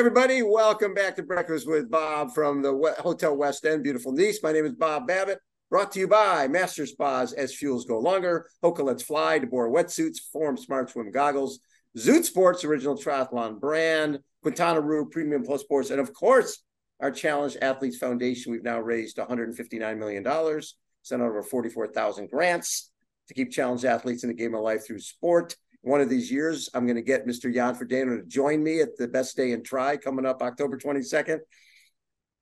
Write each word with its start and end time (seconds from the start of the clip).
everybody. 0.00 0.40
Welcome 0.40 0.94
back 0.94 1.14
to 1.16 1.22
Breakfast 1.22 1.68
with 1.68 1.90
Bob 1.90 2.32
from 2.32 2.62
the 2.62 2.94
Hotel 3.00 3.36
West 3.36 3.66
End, 3.66 3.82
beautiful 3.82 4.12
Nice. 4.12 4.42
My 4.42 4.50
name 4.50 4.64
is 4.64 4.72
Bob 4.72 5.06
Babbitt, 5.06 5.40
brought 5.68 5.92
to 5.92 6.00
you 6.00 6.08
by 6.08 6.48
Master 6.48 6.86
Spas 6.86 7.34
as 7.34 7.54
fuels 7.54 7.84
go 7.84 7.98
longer, 7.98 8.48
Hoka 8.64 8.82
Let's 8.82 9.02
Fly, 9.02 9.40
DeBoer 9.40 9.70
wetsuits, 9.70 10.16
Form 10.32 10.56
Smart 10.56 10.88
Swim 10.88 11.10
goggles, 11.10 11.60
Zoot 11.98 12.24
Sports, 12.24 12.64
original 12.64 12.96
triathlon 12.96 13.60
brand, 13.60 14.20
Quintana 14.40 14.80
Roo 14.80 15.04
Premium 15.04 15.42
Plus 15.42 15.60
Sports, 15.60 15.90
and 15.90 16.00
of 16.00 16.14
course, 16.14 16.62
our 17.00 17.10
Challenge 17.10 17.58
Athletes 17.60 17.98
Foundation. 17.98 18.52
We've 18.52 18.64
now 18.64 18.80
raised 18.80 19.18
$159 19.18 19.98
million, 19.98 20.62
sent 21.02 21.20
out 21.20 21.28
over 21.28 21.42
44,000 21.42 22.30
grants 22.30 22.90
to 23.28 23.34
keep 23.34 23.52
challenge 23.52 23.84
athletes 23.84 24.24
in 24.24 24.30
the 24.30 24.34
game 24.34 24.54
of 24.54 24.62
life 24.62 24.86
through 24.86 25.00
sport 25.00 25.56
one 25.82 26.00
of 26.00 26.08
these 26.10 26.30
years, 26.30 26.68
I'm 26.74 26.86
going 26.86 26.96
to 26.96 27.02
get 27.02 27.26
Mr. 27.26 27.52
Jan 27.52 27.74
Frodeno 27.74 28.20
to 28.20 28.26
join 28.26 28.62
me 28.62 28.80
at 28.80 28.96
the 28.96 29.08
Best 29.08 29.36
Day 29.36 29.52
in 29.52 29.62
Tri 29.62 29.96
coming 29.96 30.26
up 30.26 30.42
October 30.42 30.78
22nd. 30.78 31.38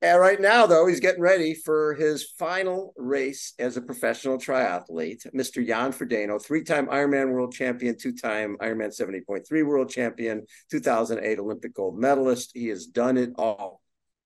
And 0.00 0.20
right 0.20 0.40
now, 0.40 0.66
though, 0.66 0.86
he's 0.86 1.00
getting 1.00 1.20
ready 1.20 1.54
for 1.54 1.94
his 1.94 2.24
final 2.38 2.94
race 2.96 3.54
as 3.58 3.76
a 3.76 3.82
professional 3.82 4.38
triathlete. 4.38 5.26
Mr. 5.34 5.66
Jan 5.66 5.92
Frodeno, 5.92 6.40
three-time 6.40 6.86
Ironman 6.86 7.30
world 7.32 7.52
champion, 7.52 7.96
two-time 7.98 8.56
Ironman 8.60 8.96
70.3 8.96 9.66
world 9.66 9.90
champion, 9.90 10.46
2008 10.70 11.38
Olympic 11.40 11.74
gold 11.74 11.98
medalist. 11.98 12.52
He 12.54 12.68
has 12.68 12.86
done 12.86 13.16
it 13.16 13.30
all. 13.36 13.80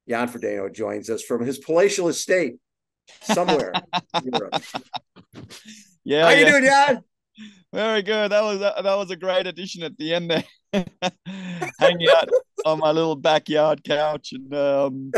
Jan 0.06 0.28
Frodeno 0.28 0.72
joins 0.72 1.08
us 1.08 1.22
from 1.22 1.44
his 1.44 1.58
palatial 1.58 2.08
estate 2.08 2.56
somewhere 3.22 3.72
in 4.14 4.30
Europe. 4.32 4.62
Yeah. 6.04 6.24
How 6.24 6.30
yeah. 6.30 6.38
you 6.38 6.46
doing, 6.50 6.64
Jan? 6.64 7.04
Very 7.72 8.02
good. 8.02 8.32
That 8.32 8.42
was 8.42 8.60
that, 8.60 8.82
that 8.82 8.94
was 8.96 9.10
a 9.10 9.16
great 9.16 9.46
addition 9.46 9.82
at 9.82 9.96
the 9.96 10.14
end 10.14 10.30
there. 10.30 10.44
Hanging 11.78 12.08
out 12.16 12.28
on 12.64 12.78
my 12.78 12.90
little 12.90 13.16
backyard 13.16 13.82
couch 13.84 14.32
and 14.32 14.54
um, 14.54 15.10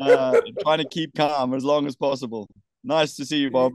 uh, 0.00 0.40
trying 0.62 0.78
to 0.78 0.88
keep 0.88 1.14
calm 1.14 1.54
as 1.54 1.64
long 1.64 1.86
as 1.86 1.96
possible. 1.96 2.48
Nice 2.84 3.16
to 3.16 3.26
see 3.26 3.38
you, 3.38 3.50
Bob. 3.50 3.72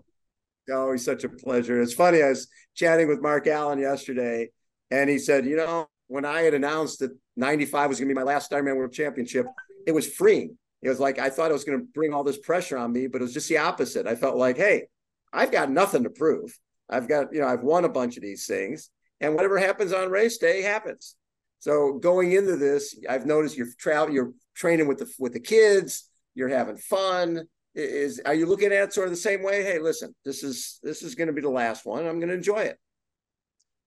Always 0.72 1.04
such 1.04 1.24
a 1.24 1.30
pleasure. 1.30 1.82
It's 1.82 1.94
funny. 1.94 2.24
I 2.24 2.30
was 2.30 2.48
chatting 2.76 3.08
with 3.08 3.22
Mark 3.22 3.46
Allen 3.48 3.80
yesterday, 3.80 4.50
and 4.90 5.10
he 5.10 5.20
said, 5.20 5.46
you 5.46 5.58
know, 5.58 5.90
when 6.08 6.24
I 6.24 6.42
had 6.42 6.54
announced 6.54 7.00
that 7.00 7.12
95 7.36 7.90
was 7.90 8.00
going 8.00 8.08
to 8.08 8.14
be 8.14 8.18
my 8.18 8.26
last 8.26 8.52
Ironman 8.52 8.78
World 8.78 8.94
Championship, 8.94 9.48
it 9.86 9.92
was 9.92 10.08
freeing. 10.08 10.58
It 10.82 10.90
was 10.90 11.00
like 11.00 11.20
I 11.20 11.30
thought 11.30 11.52
it 11.52 11.54
was 11.54 11.64
going 11.64 11.80
to 11.80 11.86
bring 11.94 12.14
all 12.14 12.24
this 12.24 12.38
pressure 12.38 12.78
on 12.78 12.92
me, 12.92 13.08
but 13.08 13.22
it 13.22 13.24
was 13.24 13.34
just 13.34 13.50
the 13.50 13.58
opposite. 13.58 14.08
I 14.08 14.16
felt 14.16 14.38
like, 14.38 14.58
hey, 14.58 14.88
I've 15.34 15.52
got 15.52 15.70
nothing 15.70 16.04
to 16.04 16.10
prove. 16.10 16.58
I've 16.92 17.08
got, 17.08 17.34
you 17.34 17.42
know, 17.42 17.48
I've 17.48 17.64
won 17.64 17.86
a 17.86 17.90
bunch 17.90 18.18
of 18.18 18.24
these 18.24 18.46
things, 18.46 18.90
and 19.20 19.34
whatever 19.36 19.58
happens 19.58 19.94
on 19.94 20.10
race 20.10 20.38
day 20.38 20.62
happens. 20.62 21.16
So 21.60 21.94
going 21.94 22.32
into 22.32 22.58
this, 22.58 22.96
I've 23.10 23.26
noticed 23.26 23.56
you're 23.56 23.68
travel, 23.80 24.14
you're 24.14 24.34
training 24.56 24.88
with 24.88 24.98
the 24.98 25.12
with 25.20 25.34
the 25.34 25.40
kids, 25.40 26.10
you're 26.36 26.50
having 26.50 26.78
fun. 26.78 27.48
Is 27.74 28.20
are 28.26 28.34
you 28.34 28.48
looking 28.48 28.74
at 28.74 28.84
it 28.84 28.94
sort 28.94 29.08
of 29.08 29.14
the 29.14 29.18
same 29.18 29.44
way? 29.44 29.64
Hey, 29.64 29.80
listen, 29.80 30.14
this 30.26 30.44
is 30.44 30.80
this 30.84 31.04
is 31.04 31.16
going 31.16 31.28
to 31.28 31.34
be 31.34 31.42
the 31.42 31.50
last 31.50 31.86
one. 31.86 32.06
I'm 32.06 32.20
going 32.20 32.30
to 32.30 32.36
enjoy 32.36 32.62
it. 32.62 32.78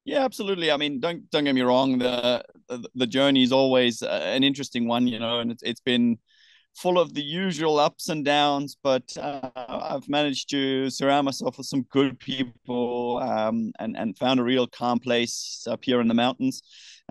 Yeah, 0.04 0.24
absolutely. 0.24 0.70
I 0.70 0.76
mean, 0.76 1.00
don't 1.00 1.30
don't 1.30 1.44
get 1.44 1.54
me 1.54 1.62
wrong. 1.62 1.98
The 1.98 2.44
the, 2.68 2.88
the 2.94 3.06
journey 3.06 3.42
is 3.42 3.52
always 3.52 4.02
uh, 4.02 4.20
an 4.24 4.44
interesting 4.44 4.86
one, 4.86 5.06
you 5.06 5.18
know, 5.18 5.40
and 5.40 5.50
it's 5.50 5.62
it's 5.62 5.80
been 5.80 6.18
full 6.74 6.98
of 6.98 7.14
the 7.14 7.22
usual 7.22 7.78
ups 7.78 8.08
and 8.08 8.24
downs, 8.24 8.76
but 8.82 9.16
uh, 9.16 9.48
I've 9.56 10.08
managed 10.08 10.50
to 10.50 10.90
surround 10.90 11.24
myself 11.24 11.56
with 11.58 11.66
some 11.66 11.82
good 11.82 12.18
people 12.18 13.18
um, 13.22 13.72
and 13.78 13.96
and 13.96 14.16
found 14.18 14.40
a 14.40 14.44
real 14.44 14.66
calm 14.66 14.98
place 14.98 15.66
up 15.70 15.84
here 15.84 16.00
in 16.00 16.08
the 16.08 16.14
mountains. 16.14 16.62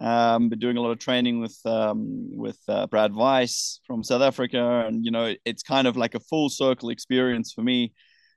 Um, 0.01 0.49
been 0.49 0.59
doing 0.59 0.77
a 0.77 0.81
lot 0.81 0.91
of 0.91 0.99
training 0.99 1.39
with 1.39 1.57
um, 1.65 2.29
with 2.37 2.59
uh, 2.67 2.87
Brad 2.87 3.13
Weiss 3.13 3.79
from 3.85 4.03
South 4.03 4.21
Africa, 4.21 4.85
and 4.87 5.05
you 5.05 5.11
know 5.11 5.33
it's 5.45 5.63
kind 5.63 5.87
of 5.87 5.95
like 5.95 6.15
a 6.15 6.19
full 6.19 6.49
circle 6.49 6.89
experience 6.89 7.53
for 7.53 7.61
me, 7.61 7.93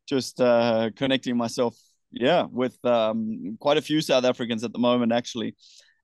just 0.06 0.40
uh, 0.40 0.90
connecting 0.96 1.36
myself, 1.36 1.76
yeah, 2.12 2.46
with 2.50 2.78
um, 2.84 3.56
quite 3.58 3.78
a 3.78 3.82
few 3.82 4.00
South 4.00 4.24
Africans 4.24 4.64
at 4.64 4.72
the 4.72 4.78
moment 4.78 5.12
actually, 5.12 5.56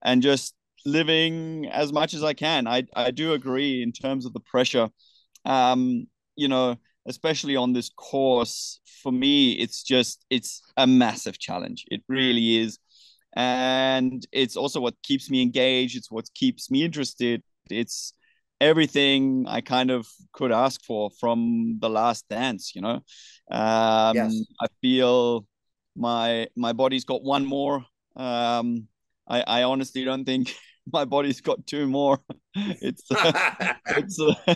and 0.03 0.22
just 0.22 0.55
living 0.84 1.69
as 1.71 1.93
much 1.93 2.12
as 2.12 2.25
I 2.25 2.32
can. 2.32 2.66
I 2.66 2.84
I 2.97 3.12
do 3.12 3.34
agree 3.34 3.82
in 3.82 3.93
terms 3.93 4.27
of 4.27 4.32
the 4.32 4.41
pressure 4.41 4.88
um, 5.44 6.06
you 6.36 6.48
know, 6.48 6.76
especially 7.06 7.56
on 7.56 7.72
this 7.72 7.91
course, 7.91 8.80
for 9.03 9.12
me, 9.12 9.53
it's 9.53 9.82
just 9.82 10.25
it's 10.30 10.62
a 10.76 10.86
massive 10.86 11.38
challenge. 11.38 11.84
It 11.88 12.03
really 12.08 12.58
is. 12.58 12.78
And 13.34 14.25
it's 14.31 14.56
also 14.56 14.81
what 14.81 14.94
keeps 15.02 15.31
me 15.31 15.42
engaged. 15.42 15.97
It's 15.97 16.10
what 16.10 16.26
keeps 16.34 16.70
me 16.70 16.84
interested. 16.84 17.42
It's 17.70 18.12
everything 18.60 19.47
I 19.48 19.60
kind 19.60 19.91
of 19.91 20.06
could 20.32 20.52
ask 20.52 20.84
for 20.84 21.10
from 21.19 21.78
the 21.81 21.91
last 21.91 22.28
dance, 22.28 22.75
you 22.75 22.82
know. 22.82 23.00
Um 23.50 24.16
yes. 24.16 24.34
I 24.60 24.66
feel 24.81 25.47
my 25.97 26.47
my 26.56 26.72
body's 26.72 27.04
got 27.04 27.22
one 27.22 27.44
more. 27.44 27.84
Um 28.16 28.88
I, 29.28 29.41
I 29.41 29.62
honestly 29.64 30.04
don't 30.04 30.25
think 30.25 30.54
my 30.92 31.04
body's 31.04 31.41
got 31.41 31.66
two 31.66 31.86
more. 31.86 32.20
It's 32.54 33.10
uh, 33.10 33.72
it's 33.97 34.20
uh, 34.20 34.54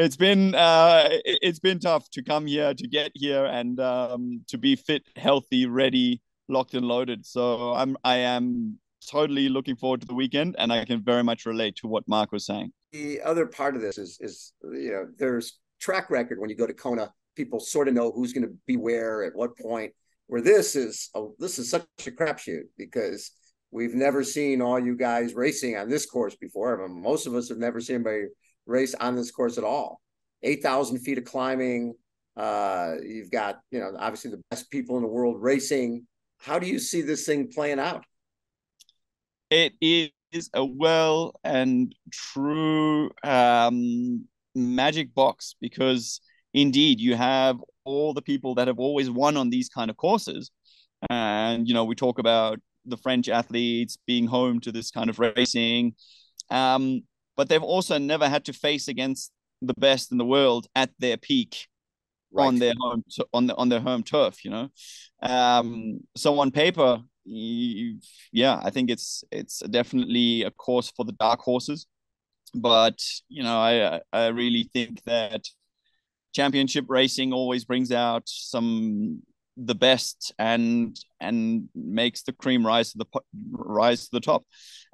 it's 0.00 0.16
been 0.16 0.54
uh, 0.54 1.08
it's 1.24 1.58
been 1.58 1.78
tough 1.78 2.08
to 2.10 2.22
come 2.22 2.46
here 2.46 2.74
to 2.74 2.88
get 2.88 3.12
here 3.14 3.44
and 3.44 3.78
um, 3.80 4.42
to 4.48 4.58
be 4.58 4.76
fit, 4.76 5.02
healthy, 5.16 5.66
ready, 5.66 6.22
locked 6.48 6.74
and 6.74 6.86
loaded. 6.86 7.26
So 7.26 7.74
I'm 7.74 7.96
I 8.04 8.16
am 8.16 8.78
totally 9.08 9.48
looking 9.48 9.76
forward 9.76 10.00
to 10.00 10.06
the 10.06 10.14
weekend, 10.14 10.56
and 10.58 10.72
I 10.72 10.84
can 10.84 11.02
very 11.02 11.22
much 11.22 11.46
relate 11.46 11.76
to 11.76 11.88
what 11.88 12.06
Mark 12.08 12.32
was 12.32 12.46
saying. 12.46 12.72
The 12.92 13.20
other 13.22 13.46
part 13.46 13.76
of 13.76 13.82
this 13.82 13.98
is 13.98 14.18
is 14.20 14.52
you 14.62 14.92
know 14.92 15.06
there's 15.18 15.58
track 15.80 16.10
record 16.10 16.40
when 16.40 16.50
you 16.50 16.56
go 16.56 16.66
to 16.66 16.74
Kona. 16.74 17.12
People 17.36 17.60
sort 17.60 17.88
of 17.88 17.94
know 17.94 18.10
who's 18.10 18.32
going 18.32 18.46
to 18.46 18.54
be 18.66 18.76
where 18.76 19.24
at 19.24 19.34
what 19.34 19.56
point. 19.58 19.92
Where 20.26 20.40
this 20.40 20.76
is 20.76 21.10
a, 21.14 21.26
this 21.38 21.58
is 21.58 21.70
such 21.70 21.86
a 22.06 22.10
crapshoot 22.10 22.62
because 22.78 23.32
we've 23.72 23.94
never 23.94 24.22
seen 24.22 24.62
all 24.62 24.78
you 24.78 24.96
guys 24.96 25.34
racing 25.34 25.76
on 25.76 25.88
this 25.88 26.06
course 26.06 26.36
before. 26.36 26.86
Most 26.88 27.26
of 27.26 27.34
us 27.34 27.48
have 27.48 27.58
never 27.58 27.80
seen 27.80 27.96
anybody 27.96 28.26
race 28.70 28.94
on 28.94 29.16
this 29.16 29.30
course 29.30 29.58
at 29.58 29.64
all. 29.64 30.00
8,000 30.42 30.98
feet 30.98 31.18
of 31.18 31.24
climbing. 31.24 31.94
Uh, 32.36 32.94
you've 33.04 33.30
got, 33.30 33.60
you 33.70 33.80
know, 33.80 33.92
obviously 33.98 34.30
the 34.30 34.40
best 34.50 34.70
people 34.70 34.96
in 34.96 35.02
the 35.02 35.08
world 35.08 35.36
racing. 35.40 36.06
How 36.38 36.58
do 36.58 36.66
you 36.66 36.78
see 36.78 37.02
this 37.02 37.26
thing 37.26 37.50
playing 37.52 37.78
out? 37.78 38.04
It 39.50 39.74
is 39.80 40.10
a 40.54 40.64
well 40.64 41.34
and 41.44 41.94
true 42.12 43.10
um, 43.24 44.24
magic 44.54 45.14
box 45.14 45.56
because 45.60 46.20
indeed 46.54 47.00
you 47.00 47.16
have 47.16 47.58
all 47.84 48.14
the 48.14 48.22
people 48.22 48.54
that 48.54 48.68
have 48.68 48.78
always 48.78 49.10
won 49.10 49.36
on 49.36 49.50
these 49.50 49.68
kind 49.68 49.90
of 49.90 49.96
courses. 49.96 50.50
And, 51.08 51.66
you 51.66 51.74
know, 51.74 51.84
we 51.84 51.94
talk 51.94 52.18
about 52.18 52.60
the 52.86 52.96
French 52.96 53.28
athletes 53.28 53.98
being 54.06 54.26
home 54.26 54.60
to 54.60 54.72
this 54.72 54.90
kind 54.90 55.10
of 55.10 55.18
racing. 55.18 55.94
Um, 56.50 57.02
but 57.40 57.48
they've 57.48 57.62
also 57.62 57.96
never 57.96 58.28
had 58.28 58.44
to 58.44 58.52
face 58.52 58.86
against 58.86 59.32
the 59.62 59.72
best 59.78 60.12
in 60.12 60.18
the 60.18 60.26
world 60.26 60.66
at 60.74 60.90
their 60.98 61.16
peak 61.16 61.68
right. 62.30 62.46
on 62.46 62.58
their 62.58 62.74
home 62.78 63.02
on 63.32 63.46
the, 63.46 63.56
on 63.56 63.70
their 63.70 63.80
home 63.80 64.02
turf. 64.02 64.44
You 64.44 64.50
know, 64.50 64.68
um, 65.22 66.00
so 66.14 66.38
on 66.38 66.50
paper, 66.50 67.00
you, 67.24 67.98
yeah, 68.30 68.60
I 68.62 68.68
think 68.68 68.90
it's 68.90 69.24
it's 69.32 69.60
definitely 69.60 70.42
a 70.42 70.50
course 70.50 70.92
for 70.94 71.06
the 71.06 71.12
dark 71.12 71.40
horses. 71.40 71.86
But 72.54 72.98
you 73.30 73.42
know, 73.42 73.56
I 73.56 74.02
I 74.12 74.26
really 74.26 74.68
think 74.74 75.02
that 75.04 75.46
championship 76.34 76.84
racing 76.90 77.32
always 77.32 77.64
brings 77.64 77.90
out 77.90 78.24
some 78.26 79.22
the 79.56 79.74
best 79.74 80.32
and 80.38 80.98
and 81.20 81.68
makes 81.74 82.22
the 82.22 82.32
cream 82.32 82.66
rise 82.66 82.92
to 82.92 82.98
the 82.98 83.06
rise 83.52 84.04
to 84.04 84.10
the 84.12 84.20
top. 84.20 84.44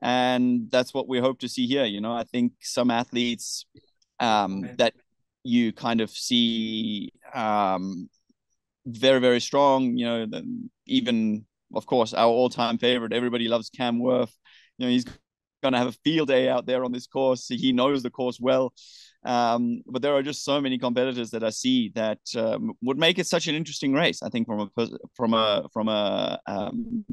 And 0.02 0.70
that's 0.70 0.92
what 0.92 1.08
we 1.08 1.18
hope 1.20 1.38
to 1.40 1.48
see 1.48 1.66
here. 1.66 1.84
You 1.84 2.00
know 2.00 2.12
i 2.12 2.24
think 2.24 2.52
some 2.60 2.90
athletes 2.90 3.66
um 4.20 4.68
that 4.78 4.94
you 5.44 5.72
kind 5.72 6.00
of 6.00 6.10
see 6.10 7.12
um 7.34 8.08
very 8.86 9.20
very 9.20 9.40
strong 9.40 9.96
you 9.96 10.06
know 10.06 10.26
even 10.86 11.44
of 11.74 11.86
course 11.86 12.14
our 12.14 12.28
all-time 12.28 12.78
favorite 12.78 13.12
everybody 13.12 13.48
loves 13.48 13.68
Cam 13.70 13.98
Wurf. 13.98 14.30
You 14.78 14.86
know 14.86 14.90
he's 14.90 15.04
going 15.66 15.78
to 15.78 15.84
have 15.84 15.94
a 15.94 15.98
field 16.04 16.28
day 16.28 16.48
out 16.48 16.66
there 16.66 16.84
on 16.84 16.92
this 16.92 17.06
course 17.06 17.46
he 17.48 17.72
knows 17.72 18.02
the 18.02 18.10
course 18.10 18.38
well 18.40 18.72
um, 19.26 19.82
but 19.86 20.02
there 20.02 20.14
are 20.14 20.22
just 20.22 20.44
so 20.44 20.60
many 20.60 20.78
competitors 20.78 21.30
that 21.32 21.42
I 21.42 21.50
see 21.50 21.90
that 21.96 22.20
um, 22.36 22.74
would 22.80 22.96
make 22.96 23.18
it 23.18 23.26
such 23.26 23.48
an 23.48 23.56
interesting 23.56 23.92
race. 23.92 24.22
I 24.22 24.28
think 24.28 24.46
from 24.46 24.70
a 24.76 24.88
from 25.14 25.34
a 25.34 25.68
from 25.72 25.88
a 25.88 26.38
um, 26.46 27.04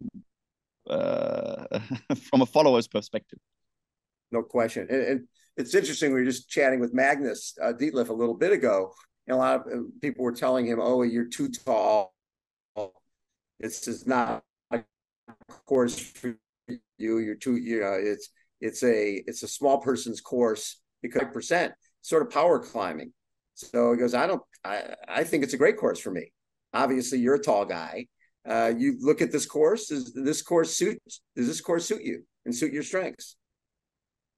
uh, 0.87 1.79
from 2.29 2.41
a 2.41 2.45
follower's 2.45 2.87
perspective. 2.87 3.39
No 4.31 4.43
question, 4.43 4.87
and, 4.89 5.01
and, 5.01 5.27
it's 5.55 5.75
interesting. 5.75 6.11
We 6.11 6.21
were 6.21 6.25
just 6.25 6.49
chatting 6.49 6.79
with 6.79 6.95
Magnus 6.95 7.55
uh, 7.61 7.73
Ditlev 7.73 8.09
a 8.09 8.13
little 8.13 8.33
bit 8.33 8.51
ago. 8.51 8.91
And 9.27 9.35
a 9.35 9.37
lot 9.37 9.71
of 9.71 9.85
people 10.01 10.23
were 10.23 10.31
telling 10.31 10.65
him, 10.65 10.79
"Oh, 10.81 11.03
you're 11.03 11.29
too 11.29 11.49
tall. 11.49 12.13
This 13.59 13.87
is 13.87 14.05
not 14.07 14.43
a 14.71 14.83
course 15.65 15.97
for 15.99 16.37
you. 16.97 17.17
You're 17.19 17.35
too. 17.35 17.55
You 17.55 17.81
know, 17.81 17.93
it's 17.93 18.29
it's 18.63 18.83
a 18.83 19.23
it's 19.27 19.43
a 19.43 19.47
small 19.47 19.79
person's 19.79 20.21
course." 20.21 20.79
because 21.03 21.27
percent 21.31 21.73
sort 22.01 22.23
of 22.23 22.31
power 22.31 22.57
climbing. 22.57 23.13
So 23.53 23.91
he 23.91 23.99
goes, 23.99 24.15
I 24.15 24.25
don't, 24.25 24.41
I, 24.63 24.95
I 25.07 25.23
think 25.23 25.43
it's 25.43 25.53
a 25.53 25.57
great 25.57 25.77
course 25.77 25.99
for 25.99 26.09
me. 26.09 26.31
Obviously, 26.73 27.19
you're 27.19 27.35
a 27.35 27.39
tall 27.39 27.65
guy. 27.65 28.07
Uh, 28.49 28.73
you 28.75 28.97
look 28.99 29.21
at 29.21 29.31
this 29.31 29.45
course. 29.45 29.87
Does 29.87 30.11
this 30.13 30.41
course 30.41 30.75
suit? 30.75 30.99
Does 31.35 31.47
this 31.47 31.61
course 31.61 31.85
suit 31.85 32.01
you 32.01 32.25
and 32.45 32.55
suit 32.55 32.73
your 32.73 32.81
strengths? 32.81 33.35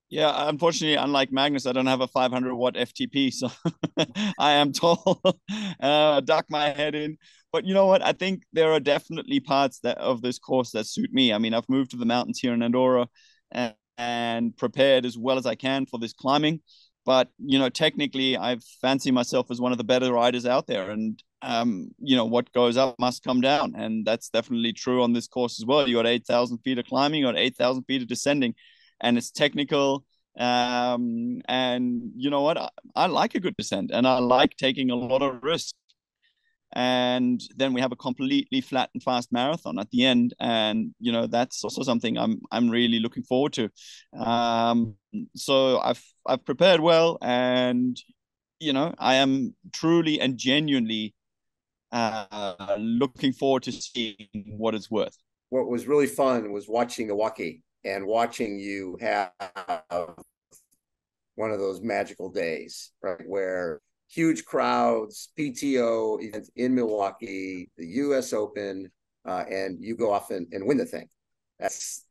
Yeah, 0.10 0.50
unfortunately, 0.50 0.96
unlike 0.96 1.32
Magnus, 1.32 1.66
I 1.66 1.72
don't 1.72 1.88
have 1.88 2.02
a 2.02 2.08
500 2.08 2.54
watt 2.54 2.76
FTP, 2.76 3.34
so 3.34 3.50
I 4.40 4.54
am 4.54 4.72
tall. 4.72 5.20
uh, 5.80 6.22
duck 6.22 6.46
my 6.50 6.70
head 6.70 6.94
in. 6.94 7.18
But 7.52 7.66
you 7.66 7.74
know 7.74 7.88
what? 7.88 8.04
I 8.04 8.12
think 8.12 8.44
there 8.54 8.72
are 8.74 8.80
definitely 8.80 9.40
parts 9.40 9.80
that 9.80 9.98
of 9.98 10.22
this 10.22 10.38
course 10.38 10.72
that 10.72 10.88
suit 10.88 11.12
me. 11.12 11.34
I 11.34 11.38
mean, 11.38 11.54
I've 11.54 11.70
moved 11.70 11.92
to 11.92 11.98
the 11.98 12.06
mountains 12.06 12.40
here 12.40 12.54
in 12.54 12.62
Andorra 12.62 13.08
and, 13.50 13.74
and 13.98 14.56
prepared 14.56 15.06
as 15.06 15.18
well 15.18 15.38
as 15.38 15.46
I 15.46 15.56
can 15.56 15.86
for 15.86 16.00
this 16.00 16.14
climbing. 16.14 16.62
But 17.06 17.30
you 17.38 17.60
know, 17.60 17.70
technically, 17.70 18.38
I 18.38 18.58
fancy 18.82 19.12
myself 19.12 19.52
as 19.52 19.62
one 19.62 19.72
of 19.72 19.78
the 19.78 19.84
better 19.84 20.12
riders 20.12 20.46
out 20.46 20.66
there, 20.66 20.90
and 20.90 21.22
um, 21.44 21.90
you 22.00 22.16
know, 22.16 22.26
what 22.26 22.52
goes 22.52 22.78
up 22.78 22.96
must 23.00 23.24
come 23.24 23.42
down, 23.42 23.74
and 23.76 24.06
that's 24.06 24.30
definitely 24.30 24.74
true 24.74 25.04
on 25.04 25.14
this 25.14 25.28
course 25.28 25.60
as 25.60 25.66
well. 25.66 25.88
You 25.88 25.96
got 25.96 26.08
eight 26.08 26.26
thousand 26.26 26.60
feet 26.60 26.80
of 26.80 26.86
climbing, 26.86 27.20
you 27.20 27.28
got 27.28 27.38
eight 27.38 27.56
thousand 27.56 27.84
feet 27.84 28.02
of 28.02 28.08
descending 28.08 28.56
and 29.02 29.18
it's 29.18 29.32
technical. 29.32 30.06
Um, 30.38 31.42
and 31.48 32.12
you 32.16 32.30
know 32.30 32.42
what? 32.42 32.58
I, 32.58 32.70
I 32.96 33.06
like 33.08 33.36
a 33.36 33.40
good 33.40 33.56
descent 33.58 33.92
and 33.94 34.08
I 34.08 34.20
like 34.20 34.58
taking 34.58 34.90
a 34.90 34.96
lot 34.96 35.22
of 35.22 35.44
risk. 35.44 35.76
And 36.76 37.42
then 37.56 37.74
we 37.74 37.82
have 37.82 37.94
a 37.94 37.96
completely 37.96 38.62
flat 38.62 38.90
and 38.94 39.02
fast 39.02 39.32
marathon 39.32 39.80
at 39.80 39.90
the 39.92 40.04
end, 40.06 40.34
and 40.40 40.94
you 41.00 41.12
know 41.12 41.26
that's 41.26 41.64
also 41.64 41.84
something 41.84 42.18
I'm 42.18 42.42
I'm 42.52 42.70
really 42.70 43.00
looking 43.00 43.24
forward 43.24 43.54
to. 43.54 43.70
Um, 44.14 44.96
so 45.36 45.80
I've 45.80 46.04
I've 46.26 46.44
prepared 46.44 46.82
well, 46.82 47.18
and 47.22 47.98
you 48.60 48.74
know 48.74 48.94
I 49.00 49.16
am 49.16 49.56
truly 49.72 50.20
and 50.20 50.38
genuinely 50.38 51.16
uh, 51.92 52.76
looking 52.78 53.32
forward 53.32 53.64
to 53.64 53.72
seeing 53.72 54.28
what 54.58 54.76
it's 54.76 54.92
worth. 54.92 55.18
What 55.50 55.68
was 55.68 55.88
really 55.88 56.08
fun 56.08 56.52
was 56.52 56.68
watching 56.68 57.08
Milwaukee 57.08 57.62
and 57.86 58.06
watching 58.06 58.60
you 58.60 58.98
have 59.00 59.32
one 61.36 61.52
of 61.52 61.60
those 61.60 61.82
magical 61.82 62.30
days, 62.30 62.92
right? 63.02 63.22
Where 63.26 63.82
huge 64.16 64.46
crowds, 64.46 65.30
PTO 65.38 66.24
events 66.24 66.50
in 66.56 66.74
Milwaukee, 66.74 67.70
the 67.78 67.86
US 67.86 68.34
Open, 68.34 68.90
uh, 69.26 69.44
and 69.50 69.78
you 69.84 69.96
go 69.96 70.12
off 70.12 70.32
and, 70.32 70.48
and 70.52 70.66
win 70.66 70.78
the 70.78 70.86
thing. 70.86 71.10
That's 71.60 72.06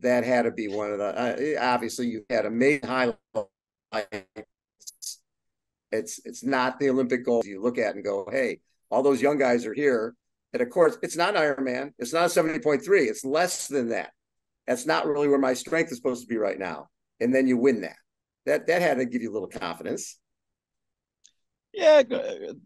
that 0.00 0.24
had 0.24 0.42
to 0.42 0.50
be 0.50 0.68
one 0.68 0.90
of 0.90 0.98
the 0.98 1.04
uh, 1.04 1.62
obviously 1.62 2.08
you 2.08 2.24
had 2.28 2.46
amazing 2.46 2.88
highlights. 2.88 3.18
It's 5.92 6.20
it's 6.24 6.42
not 6.42 6.80
the 6.80 6.90
Olympic 6.90 7.24
goals 7.24 7.46
you 7.46 7.62
look 7.62 7.78
at 7.78 7.94
and 7.94 8.04
go, 8.04 8.26
hey, 8.30 8.60
all 8.90 9.02
those 9.02 9.22
young 9.22 9.38
guys 9.38 9.66
are 9.66 9.74
here. 9.74 10.14
And 10.52 10.62
of 10.62 10.70
course, 10.70 10.96
it's 11.02 11.16
not 11.16 11.34
Ironman. 11.34 11.92
It's 11.98 12.12
not 12.12 12.26
a 12.26 12.42
70.3. 12.42 12.80
It's 13.08 13.24
less 13.24 13.68
than 13.68 13.88
that 13.90 14.10
that's 14.66 14.86
not 14.86 15.06
really 15.06 15.28
where 15.28 15.38
my 15.38 15.54
strength 15.54 15.90
is 15.90 15.98
supposed 15.98 16.22
to 16.22 16.28
be 16.28 16.36
right 16.36 16.58
now. 16.58 16.88
And 17.20 17.34
then 17.34 17.46
you 17.46 17.56
win 17.56 17.82
that. 17.82 17.96
That 18.46 18.66
that 18.66 18.82
had 18.82 18.98
to 18.98 19.06
give 19.06 19.22
you 19.22 19.30
a 19.30 19.34
little 19.34 19.48
confidence. 19.48 20.18
Yeah, 21.76 22.02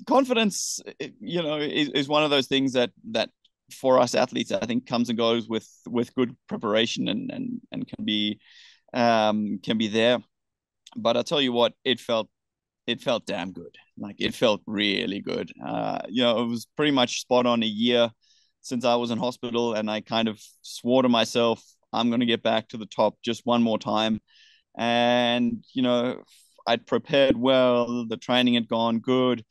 confidence, 0.06 0.80
you 1.20 1.42
know, 1.42 1.58
is, 1.58 1.88
is 1.90 2.08
one 2.08 2.24
of 2.24 2.30
those 2.30 2.46
things 2.46 2.74
that 2.74 2.90
that 3.12 3.30
for 3.72 3.98
us 3.98 4.14
athletes, 4.14 4.52
I 4.52 4.66
think 4.66 4.86
comes 4.86 5.08
and 5.08 5.16
goes 5.16 5.48
with 5.48 5.66
with 5.86 6.14
good 6.14 6.36
preparation 6.46 7.08
and 7.08 7.30
and 7.30 7.60
and 7.72 7.88
can 7.88 8.04
be 8.04 8.38
um 8.92 9.60
can 9.62 9.78
be 9.78 9.88
there. 9.88 10.18
But 10.96 11.16
I'll 11.16 11.24
tell 11.24 11.40
you 11.40 11.52
what, 11.52 11.74
it 11.84 12.00
felt 12.00 12.28
it 12.86 13.00
felt 13.00 13.26
damn 13.26 13.52
good. 13.52 13.76
Like 13.98 14.16
it 14.20 14.34
felt 14.34 14.62
really 14.66 15.20
good. 15.20 15.52
Uh, 15.64 16.00
you 16.08 16.22
know, 16.22 16.42
it 16.42 16.46
was 16.46 16.66
pretty 16.76 16.92
much 16.92 17.20
spot 17.20 17.46
on 17.46 17.62
a 17.62 17.66
year 17.66 18.10
since 18.62 18.84
I 18.84 18.96
was 18.96 19.10
in 19.10 19.18
hospital, 19.18 19.74
and 19.74 19.90
I 19.90 20.00
kind 20.02 20.28
of 20.28 20.40
swore 20.62 21.02
to 21.02 21.08
myself 21.08 21.62
I'm 21.92 22.10
going 22.10 22.20
to 22.20 22.26
get 22.26 22.42
back 22.42 22.68
to 22.68 22.76
the 22.76 22.86
top 22.86 23.16
just 23.24 23.46
one 23.46 23.62
more 23.62 23.78
time. 23.78 24.20
And, 24.76 25.64
you 25.74 25.82
know, 25.82 26.22
I'd 26.68 26.86
prepared 26.86 27.36
well, 27.36 28.06
the 28.06 28.16
training 28.16 28.54
had 28.54 28.68
gone 28.68 28.98
good. 29.00 29.44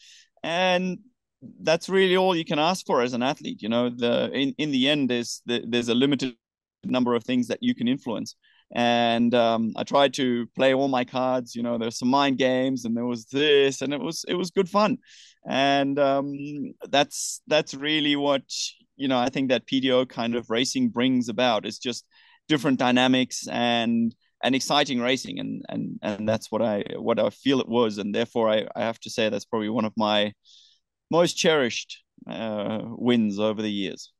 And 0.43 0.99
that's 1.61 1.89
really 1.89 2.15
all 2.15 2.35
you 2.35 2.45
can 2.45 2.59
ask 2.59 2.85
for 2.85 3.01
as 3.01 3.13
an 3.13 3.23
athlete. 3.23 3.61
You 3.61 3.69
know, 3.69 3.89
the 3.89 4.29
in, 4.31 4.53
in 4.57 4.71
the 4.71 4.87
end, 4.87 5.09
there's 5.09 5.41
there's 5.45 5.89
a 5.89 5.95
limited 5.95 6.35
number 6.83 7.15
of 7.15 7.23
things 7.23 7.47
that 7.47 7.59
you 7.61 7.75
can 7.75 7.87
influence. 7.87 8.35
And 8.73 9.33
um, 9.33 9.73
I 9.77 9.83
tried 9.83 10.13
to 10.15 10.47
play 10.55 10.73
all 10.73 10.89
my 10.89 11.05
cards. 11.05 11.55
You 11.55 11.63
know, 11.63 11.77
there's 11.77 11.97
some 11.97 12.09
mind 12.09 12.37
games, 12.37 12.85
and 12.85 12.95
there 12.95 13.05
was 13.05 13.25
this, 13.25 13.81
and 13.81 13.93
it 13.93 13.99
was 13.99 14.25
it 14.27 14.35
was 14.35 14.51
good 14.51 14.69
fun. 14.69 14.97
And 15.47 15.97
um, 15.97 16.33
that's 16.89 17.41
that's 17.47 17.73
really 17.73 18.15
what 18.15 18.43
you 18.95 19.07
know. 19.07 19.17
I 19.17 19.29
think 19.29 19.49
that 19.49 19.67
PTO 19.67 20.07
kind 20.09 20.35
of 20.35 20.49
racing 20.49 20.89
brings 20.89 21.29
about. 21.29 21.65
It's 21.65 21.79
just 21.79 22.05
different 22.47 22.79
dynamics 22.79 23.47
and 23.51 24.15
and 24.43 24.55
exciting 24.55 24.99
racing 24.99 25.39
and 25.39 25.63
and 25.69 25.99
and 26.01 26.29
that's 26.29 26.51
what 26.51 26.61
I 26.61 26.83
what 26.97 27.19
I 27.19 27.29
feel 27.29 27.59
it 27.59 27.67
was 27.67 27.97
and 27.97 28.13
therefore 28.13 28.49
I, 28.49 28.67
I 28.75 28.81
have 28.81 28.99
to 29.01 29.09
say 29.09 29.29
that's 29.29 29.45
probably 29.45 29.69
one 29.69 29.85
of 29.85 29.93
my 29.97 30.33
most 31.09 31.33
cherished 31.33 32.03
uh, 32.29 32.79
wins 32.83 33.39
over 33.39 33.61
the 33.61 33.71
years. 33.71 34.11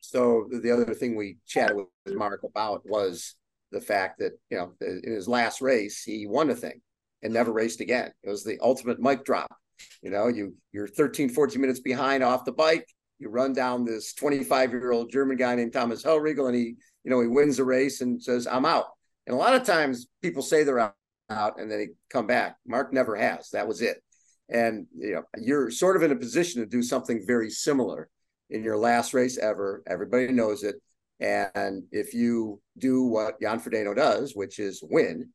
So 0.00 0.48
the 0.50 0.70
other 0.70 0.94
thing 0.94 1.16
we 1.16 1.36
chatted 1.46 1.76
with 1.76 2.14
Mark 2.14 2.42
about 2.44 2.82
was 2.84 3.34
the 3.72 3.80
fact 3.80 4.18
that 4.18 4.32
you 4.50 4.56
know 4.56 4.72
in 4.80 5.12
his 5.12 5.28
last 5.28 5.60
race 5.60 6.02
he 6.02 6.26
won 6.26 6.50
a 6.50 6.54
thing 6.54 6.80
and 7.22 7.32
never 7.32 7.52
raced 7.52 7.80
again. 7.80 8.12
It 8.22 8.30
was 8.30 8.44
the 8.44 8.58
ultimate 8.60 9.00
mic 9.00 9.24
drop. 9.24 9.54
You 10.02 10.10
know, 10.10 10.28
you 10.28 10.54
you're 10.72 10.88
13, 10.88 11.28
14 11.28 11.60
minutes 11.60 11.80
behind 11.80 12.22
off 12.22 12.44
the 12.44 12.52
bike. 12.52 12.86
You 13.18 13.28
run 13.28 13.52
down 13.52 13.84
this 13.84 14.14
25 14.14 14.70
year 14.70 14.92
old 14.92 15.10
German 15.10 15.36
guy 15.36 15.54
named 15.54 15.74
Thomas 15.74 16.02
Hellriegel, 16.02 16.46
and 16.46 16.56
he 16.56 16.76
you 17.04 17.10
know, 17.10 17.20
he 17.20 17.26
wins 17.26 17.56
the 17.56 17.64
race 17.64 18.00
and 18.00 18.22
says, 18.22 18.46
I'm 18.46 18.66
out. 18.66 18.86
And 19.26 19.34
a 19.34 19.38
lot 19.38 19.54
of 19.54 19.64
times 19.64 20.08
people 20.22 20.42
say 20.42 20.64
they're 20.64 20.78
out, 20.78 20.94
out 21.28 21.60
and 21.60 21.70
then 21.70 21.78
they 21.78 21.88
come 22.10 22.26
back. 22.26 22.56
Mark 22.66 22.92
never 22.92 23.16
has. 23.16 23.50
That 23.50 23.68
was 23.68 23.82
it. 23.82 24.02
And 24.48 24.86
you 24.96 25.14
know, 25.14 25.22
you're 25.38 25.70
sort 25.70 25.96
of 25.96 26.02
in 26.02 26.10
a 26.10 26.16
position 26.16 26.60
to 26.60 26.66
do 26.66 26.82
something 26.82 27.24
very 27.26 27.50
similar 27.50 28.08
in 28.50 28.64
your 28.64 28.76
last 28.76 29.14
race 29.14 29.38
ever. 29.38 29.82
Everybody 29.86 30.28
knows 30.32 30.64
it. 30.64 30.76
And 31.20 31.84
if 31.92 32.14
you 32.14 32.60
do 32.78 33.04
what 33.04 33.40
Jan 33.40 33.60
Frodeno 33.60 33.94
does, 33.94 34.34
which 34.34 34.58
is 34.58 34.82
win, 34.82 35.28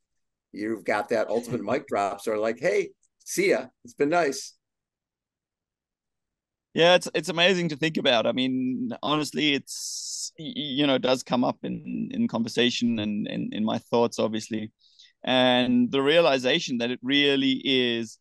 you've 0.52 0.84
got 0.84 1.10
that 1.10 1.30
ultimate 1.30 1.64
mic 1.64 1.88
drop. 1.88 2.22
So 2.22 2.34
like, 2.40 2.60
hey, 2.60 2.90
see 3.24 3.52
ya. 3.52 3.66
It's 3.84 3.94
been 3.94 4.10
nice. 4.10 4.54
Yeah, 6.76 6.96
it's 6.96 7.08
it's 7.16 7.30
amazing 7.30 7.70
to 7.70 7.78
think 7.78 7.98
about. 7.98 8.28
I 8.28 8.34
mean, 8.34 8.92
honestly, 9.02 9.54
it's 9.54 10.34
you 10.38 10.86
know, 10.86 10.96
it 10.96 11.02
does 11.02 11.24
come 11.24 11.46
up 11.46 11.58
in 11.64 12.10
in 12.14 12.28
conversation 12.28 13.00
and 13.00 13.28
in, 13.28 13.50
in 13.54 13.64
my 13.66 13.78
thoughts, 13.80 14.20
obviously, 14.20 14.72
and 15.24 15.90
the 15.92 16.02
realization 16.02 16.80
that 16.80 16.92
it 16.92 17.00
really 17.02 17.62
is 17.64 18.20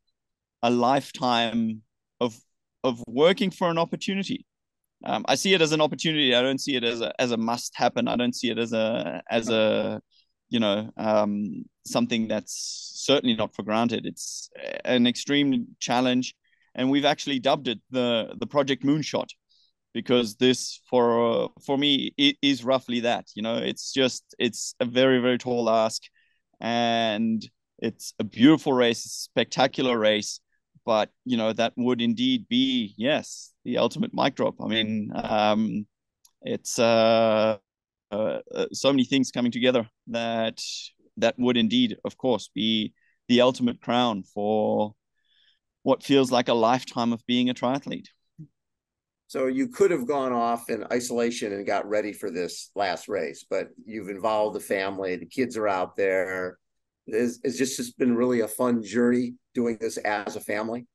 a 0.62 0.70
lifetime 0.70 1.82
of 2.20 2.38
of 2.84 3.02
working 3.08 3.50
for 3.50 3.70
an 3.70 3.78
opportunity. 3.78 4.46
Um, 5.04 5.24
I 5.28 5.36
see 5.36 5.54
it 5.54 5.62
as 5.62 5.72
an 5.72 5.80
opportunity. 5.82 6.34
I 6.34 6.42
don't 6.42 6.60
see 6.60 6.76
it 6.76 6.84
as 6.84 7.00
a 7.02 7.12
as 7.20 7.32
a 7.32 7.36
must 7.38 7.74
happen. 7.76 8.08
I 8.08 8.16
don't 8.16 8.34
see 8.36 8.50
it 8.50 8.58
as 8.58 8.72
a 8.72 9.22
as 9.30 9.50
a 9.50 10.00
you 10.50 10.60
know 10.60 10.90
um, 10.96 11.64
something 11.86 12.28
that's 12.28 12.92
certainly 12.96 13.36
not 13.36 13.54
for 13.54 13.64
granted. 13.64 14.06
It's 14.06 14.50
an 14.84 15.06
extreme 15.06 15.68
challenge 15.80 16.34
and 16.74 16.90
we've 16.90 17.04
actually 17.04 17.38
dubbed 17.38 17.68
it 17.68 17.80
the 17.90 18.34
the 18.38 18.46
project 18.46 18.84
moonshot 18.84 19.28
because 19.92 20.36
this 20.36 20.80
for 20.90 21.44
uh, 21.44 21.48
for 21.64 21.78
me 21.78 22.12
it 22.18 22.36
is 22.42 22.64
roughly 22.64 23.00
that 23.00 23.26
you 23.34 23.42
know 23.42 23.56
it's 23.56 23.92
just 23.92 24.34
it's 24.38 24.74
a 24.80 24.84
very 24.84 25.20
very 25.20 25.38
tall 25.38 25.70
ask 25.70 26.02
and 26.60 27.48
it's 27.78 28.14
a 28.18 28.24
beautiful 28.24 28.72
race 28.72 29.02
spectacular 29.02 29.98
race 29.98 30.40
but 30.84 31.10
you 31.24 31.36
know 31.36 31.52
that 31.52 31.72
would 31.76 32.00
indeed 32.00 32.46
be 32.48 32.94
yes 32.96 33.52
the 33.64 33.78
ultimate 33.78 34.12
mic 34.12 34.34
drop. 34.34 34.54
I 34.60 34.66
mean 34.66 35.10
um 35.14 35.86
it's 36.42 36.78
uh, 36.78 37.56
uh, 38.12 38.38
uh 38.54 38.66
so 38.72 38.92
many 38.92 39.04
things 39.04 39.30
coming 39.30 39.52
together 39.52 39.88
that 40.08 40.60
that 41.16 41.34
would 41.38 41.56
indeed 41.56 41.96
of 42.04 42.18
course 42.18 42.50
be 42.54 42.92
the 43.28 43.40
ultimate 43.40 43.80
crown 43.80 44.22
for 44.22 44.94
what 45.84 46.02
feels 46.02 46.32
like 46.32 46.48
a 46.48 46.54
lifetime 46.54 47.12
of 47.12 47.24
being 47.26 47.48
a 47.48 47.54
triathlete. 47.54 48.08
So 49.28 49.46
you 49.46 49.68
could 49.68 49.90
have 49.90 50.06
gone 50.06 50.32
off 50.32 50.68
in 50.70 50.84
isolation 50.92 51.52
and 51.52 51.66
got 51.66 51.88
ready 51.88 52.12
for 52.12 52.30
this 52.30 52.70
last 52.74 53.08
race, 53.08 53.44
but 53.48 53.68
you've 53.84 54.08
involved 54.08 54.56
the 54.56 54.60
family. 54.60 55.16
The 55.16 55.26
kids 55.26 55.56
are 55.56 55.68
out 55.68 55.96
there. 55.96 56.58
It's, 57.06 57.38
it's 57.44 57.58
just 57.58 57.76
just 57.76 57.98
been 57.98 58.16
really 58.16 58.40
a 58.40 58.48
fun 58.48 58.82
journey 58.82 59.34
doing 59.54 59.76
this 59.80 59.98
as 59.98 60.36
a 60.36 60.40
family. 60.40 60.86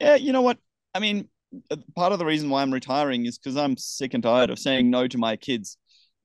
Yeah, 0.00 0.14
you 0.14 0.32
know 0.32 0.42
what? 0.42 0.58
I 0.94 1.00
mean, 1.00 1.28
uh, 1.70 1.76
part 1.94 2.12
of 2.12 2.18
the 2.18 2.26
reason 2.26 2.50
why 2.50 2.62
I'm 2.62 2.72
retiring 2.72 3.26
is 3.26 3.38
because 3.38 3.56
I'm 3.56 3.76
sick 3.76 4.14
and 4.14 4.22
tired 4.22 4.50
of 4.50 4.58
saying 4.58 4.90
no 4.90 5.08
to 5.08 5.18
my 5.18 5.36
kids. 5.36 5.78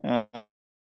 Uh, 0.04 0.24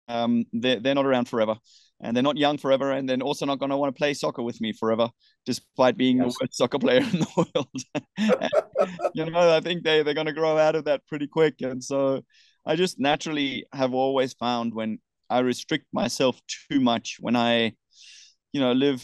um, 0.08 0.44
they're 0.52 0.80
they're 0.80 0.94
not 0.94 1.06
around 1.06 1.28
forever, 1.28 1.56
and 2.00 2.14
they're 2.14 2.22
not 2.22 2.36
young 2.36 2.58
forever, 2.58 2.92
and 2.92 3.08
they're 3.08 3.18
also 3.20 3.46
not 3.46 3.58
going 3.58 3.70
to 3.70 3.76
want 3.76 3.94
to 3.94 3.98
play 3.98 4.14
soccer 4.14 4.42
with 4.42 4.60
me 4.60 4.72
forever, 4.72 5.08
despite 5.44 5.96
being 5.96 6.18
yes. 6.18 6.34
the 6.34 6.44
worst 6.44 6.56
soccer 6.56 6.78
player 6.78 7.00
in 7.00 7.20
the 7.20 7.28
world. 7.54 9.12
you 9.14 9.24
know, 9.24 9.56
I 9.56 9.60
think 9.60 9.82
they 9.82 10.02
they're 10.02 10.14
going 10.14 10.26
to 10.26 10.32
grow 10.32 10.58
out 10.58 10.76
of 10.76 10.84
that 10.84 11.06
pretty 11.06 11.26
quick, 11.26 11.56
and 11.60 11.82
so 11.82 12.22
I 12.66 12.76
just 12.76 12.98
naturally 12.98 13.66
have 13.72 13.94
always 13.94 14.34
found 14.34 14.74
when 14.74 14.98
I 15.30 15.40
restrict 15.40 15.86
myself 15.92 16.40
too 16.70 16.80
much, 16.80 17.16
when 17.20 17.36
I, 17.36 17.72
you 18.52 18.60
know, 18.60 18.72
live 18.72 19.02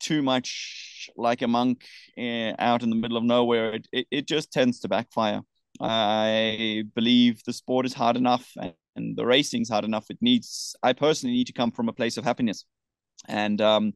too 0.00 0.22
much 0.22 1.08
like 1.16 1.42
a 1.42 1.48
monk 1.48 1.84
uh, 2.18 2.52
out 2.58 2.82
in 2.82 2.90
the 2.90 2.96
middle 2.96 3.16
of 3.16 3.24
nowhere, 3.24 3.74
it, 3.74 3.88
it, 3.92 4.06
it 4.10 4.26
just 4.26 4.52
tends 4.52 4.80
to 4.80 4.88
backfire. 4.88 5.40
I 5.80 6.84
believe 6.94 7.42
the 7.44 7.52
sport 7.52 7.86
is 7.86 7.94
hard 7.94 8.16
enough 8.16 8.50
and 8.56 8.74
the 9.16 9.26
racing's 9.26 9.68
hard 9.68 9.84
enough. 9.84 10.10
It 10.10 10.18
needs, 10.20 10.76
I 10.82 10.92
personally 10.92 11.34
need 11.34 11.48
to 11.48 11.52
come 11.52 11.72
from 11.72 11.88
a 11.88 11.92
place 11.92 12.16
of 12.16 12.24
happiness. 12.24 12.64
And 13.28 13.60
um, 13.60 13.94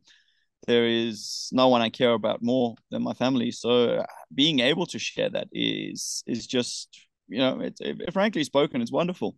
there 0.67 0.87
is 0.87 1.49
no 1.53 1.69
one 1.69 1.81
I 1.81 1.91
care 1.91 2.12
about 2.12 2.43
more 2.43 2.75
than 2.91 3.03
my 3.03 3.12
family. 3.15 3.50
So 3.50 4.05
being 4.35 4.61
able 4.61 4.87
to 4.87 4.99
share 4.99 5.31
that 5.31 5.49
is 5.53 6.23
is 6.27 6.47
just, 6.47 7.07
you 7.29 7.39
know, 7.39 7.61
it, 7.61 7.77
it, 7.81 8.12
frankly 8.12 8.45
spoken, 8.45 8.83
it's 8.83 8.93
wonderful. 8.93 9.37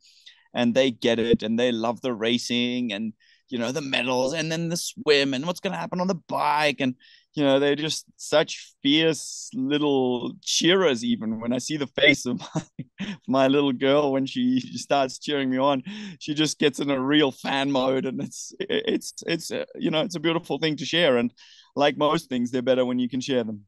And 0.55 0.75
they 0.75 0.91
get 0.91 1.19
it 1.19 1.43
and 1.43 1.59
they 1.59 1.73
love 1.73 2.01
the 2.01 2.13
racing 2.13 2.93
and 2.93 3.13
you 3.53 3.59
know 3.59 3.71
the 3.71 3.83
medals 3.83 4.33
and 4.33 4.51
then 4.51 4.71
the 4.71 4.79
swim 4.79 5.35
and 5.35 5.45
what's 5.47 5.61
going 5.61 5.75
to 5.75 5.79
happen 5.79 6.01
on 6.01 6.07
the 6.07 6.15
bike. 6.15 6.81
And 6.81 6.95
you 7.35 7.45
know 7.45 7.61
they're 7.61 7.77
just 7.77 8.07
such 8.17 8.75
fierce 8.83 9.51
little 9.55 10.33
cheerers 10.43 11.03
even 11.03 11.41
when 11.41 11.55
i 11.55 11.57
see 11.57 11.79
the 11.79 11.87
face 11.87 12.27
of 12.27 12.43
my, 12.55 13.17
my 13.27 13.49
little 13.49 13.73
girl 13.73 14.13
when 14.13 14.27
she 14.27 14.61
starts 14.61 15.19
cheering 15.19 15.51
me 15.51 15.59
on. 15.59 15.83
She 16.19 16.35
just 16.35 16.59
gets 16.59 16.79
in 16.81 16.91
a 16.91 17.01
real 17.01 17.31
fan 17.31 17.71
mode 17.71 18.07
and 18.07 18.23
it's 18.23 18.55
it's 18.59 19.15
it's 19.27 19.51
uh, 19.51 19.67
you 19.75 19.91
know 19.91 20.01
it's 20.01 20.17
a 20.17 20.21
beautiful 20.21 20.59
thing 20.59 20.77
to 20.77 20.87
share. 20.87 21.19
And 21.19 21.33
like 21.77 21.97
most 21.97 22.29
things 22.29 22.51
they're 22.51 22.63
better 22.63 22.87
when 22.87 22.99
you 22.99 23.09
can 23.09 23.21
share 23.21 23.45
them. 23.45 23.67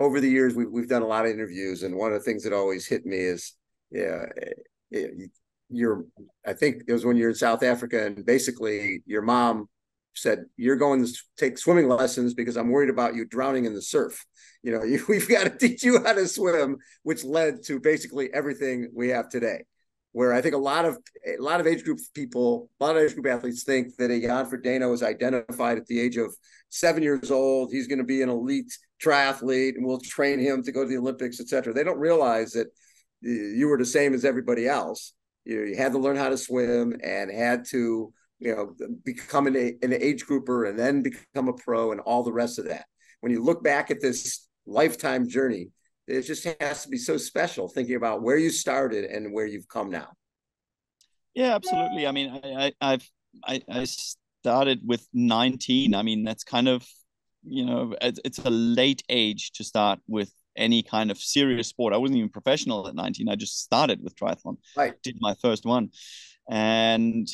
Over 0.00 0.20
the 0.20 0.30
years 0.30 0.54
we've, 0.54 0.70
we've 0.70 0.88
done 0.88 1.02
a 1.02 1.06
lot 1.08 1.26
of 1.26 1.32
interviews 1.32 1.82
and 1.82 1.96
one 1.96 2.12
of 2.12 2.20
the 2.20 2.24
things 2.24 2.44
that 2.44 2.52
always 2.52 2.86
hit 2.86 3.04
me 3.04 3.18
is 3.18 3.54
yeah 3.90 4.26
you're 5.70 6.04
I 6.46 6.52
think 6.54 6.82
it 6.86 6.92
was 6.92 7.04
when 7.04 7.16
you're 7.16 7.30
in 7.30 7.34
South 7.34 7.62
Africa 7.62 8.06
and 8.06 8.24
basically 8.24 9.02
your 9.06 9.22
mom 9.22 9.68
said 10.14 10.44
you're 10.56 10.76
going 10.76 11.04
to 11.04 11.12
take 11.36 11.58
swimming 11.58 11.88
lessons 11.88 12.34
because 12.34 12.56
I'm 12.56 12.70
worried 12.70 12.90
about 12.90 13.14
you 13.14 13.24
drowning 13.24 13.64
in 13.64 13.74
the 13.74 13.82
surf. 13.82 14.24
You 14.62 14.72
know, 14.72 14.84
you, 14.84 15.04
we've 15.08 15.28
got 15.28 15.44
to 15.44 15.50
teach 15.50 15.82
you 15.82 16.02
how 16.02 16.12
to 16.14 16.26
swim, 16.26 16.78
which 17.02 17.24
led 17.24 17.62
to 17.64 17.80
basically 17.80 18.32
everything 18.32 18.90
we 18.94 19.08
have 19.08 19.28
today. 19.28 19.64
Where 20.12 20.32
I 20.32 20.40
think 20.40 20.54
a 20.54 20.58
lot 20.58 20.86
of 20.86 20.96
a 21.26 21.40
lot 21.40 21.60
of 21.60 21.66
age 21.66 21.84
group 21.84 21.98
people, 22.14 22.70
a 22.80 22.84
lot 22.84 22.96
of 22.96 23.02
age 23.02 23.14
group 23.14 23.26
athletes 23.26 23.62
think 23.62 23.94
that 23.98 24.10
a 24.10 24.20
Jan 24.20 24.90
was 24.90 25.02
identified 25.02 25.76
at 25.76 25.86
the 25.86 26.00
age 26.00 26.16
of 26.16 26.34
seven 26.70 27.02
years 27.02 27.30
old. 27.30 27.70
He's 27.70 27.86
going 27.86 27.98
to 27.98 28.04
be 28.04 28.22
an 28.22 28.30
elite 28.30 28.72
triathlete, 29.04 29.76
and 29.76 29.86
we'll 29.86 30.00
train 30.00 30.40
him 30.40 30.62
to 30.62 30.72
go 30.72 30.82
to 30.82 30.88
the 30.88 30.96
Olympics, 30.96 31.40
etc. 31.40 31.74
They 31.74 31.84
don't 31.84 31.98
realize 31.98 32.52
that 32.52 32.68
you 33.20 33.68
were 33.68 33.76
the 33.76 33.84
same 33.84 34.14
as 34.14 34.24
everybody 34.24 34.66
else 34.66 35.12
you, 35.48 35.56
know, 35.60 35.64
you 35.64 35.76
had 35.76 35.92
to 35.92 35.98
learn 35.98 36.16
how 36.16 36.28
to 36.28 36.36
swim 36.36 36.96
and 37.02 37.30
had 37.30 37.64
to 37.70 38.12
you 38.38 38.54
know 38.54 38.74
become 39.04 39.46
an, 39.46 39.56
an 39.82 39.92
age 39.92 40.26
grouper 40.26 40.66
and 40.66 40.78
then 40.78 41.02
become 41.02 41.48
a 41.48 41.52
pro 41.52 41.90
and 41.90 42.00
all 42.02 42.22
the 42.22 42.32
rest 42.32 42.58
of 42.58 42.66
that. 42.66 42.86
When 43.20 43.32
you 43.32 43.42
look 43.42 43.64
back 43.64 43.90
at 43.90 44.00
this 44.00 44.46
lifetime 44.66 45.28
journey 45.28 45.70
it 46.06 46.22
just 46.22 46.46
has 46.60 46.82
to 46.82 46.88
be 46.88 46.96
so 46.96 47.16
special 47.16 47.68
thinking 47.68 47.96
about 47.96 48.22
where 48.22 48.38
you 48.38 48.50
started 48.50 49.04
and 49.04 49.32
where 49.32 49.46
you've 49.46 49.68
come 49.68 49.90
now. 49.90 50.08
Yeah 51.34 51.54
absolutely. 51.54 52.06
I 52.06 52.12
mean 52.12 52.40
i, 52.44 52.66
I 52.66 52.72
i've 52.80 53.10
I, 53.44 53.62
I 53.70 53.84
started 53.84 54.80
with 54.84 55.06
19 55.12 55.94
i 55.94 56.02
mean 56.02 56.24
that's 56.24 56.44
kind 56.44 56.68
of 56.68 56.86
you 57.44 57.64
know 57.64 57.94
it's, 58.00 58.20
it's 58.24 58.38
a 58.38 58.50
late 58.50 59.02
age 59.08 59.52
to 59.52 59.64
start 59.64 60.00
with 60.06 60.32
any 60.58 60.82
kind 60.82 61.10
of 61.10 61.18
serious 61.18 61.68
sport. 61.68 61.94
I 61.94 61.96
wasn't 61.96 62.18
even 62.18 62.28
professional 62.28 62.86
at 62.88 62.94
19. 62.94 63.28
I 63.28 63.36
just 63.36 63.62
started 63.62 64.02
with 64.02 64.16
triathlon. 64.16 64.58
Right. 64.76 65.00
Did 65.02 65.16
my 65.20 65.34
first 65.40 65.64
one. 65.64 65.90
And 66.50 67.28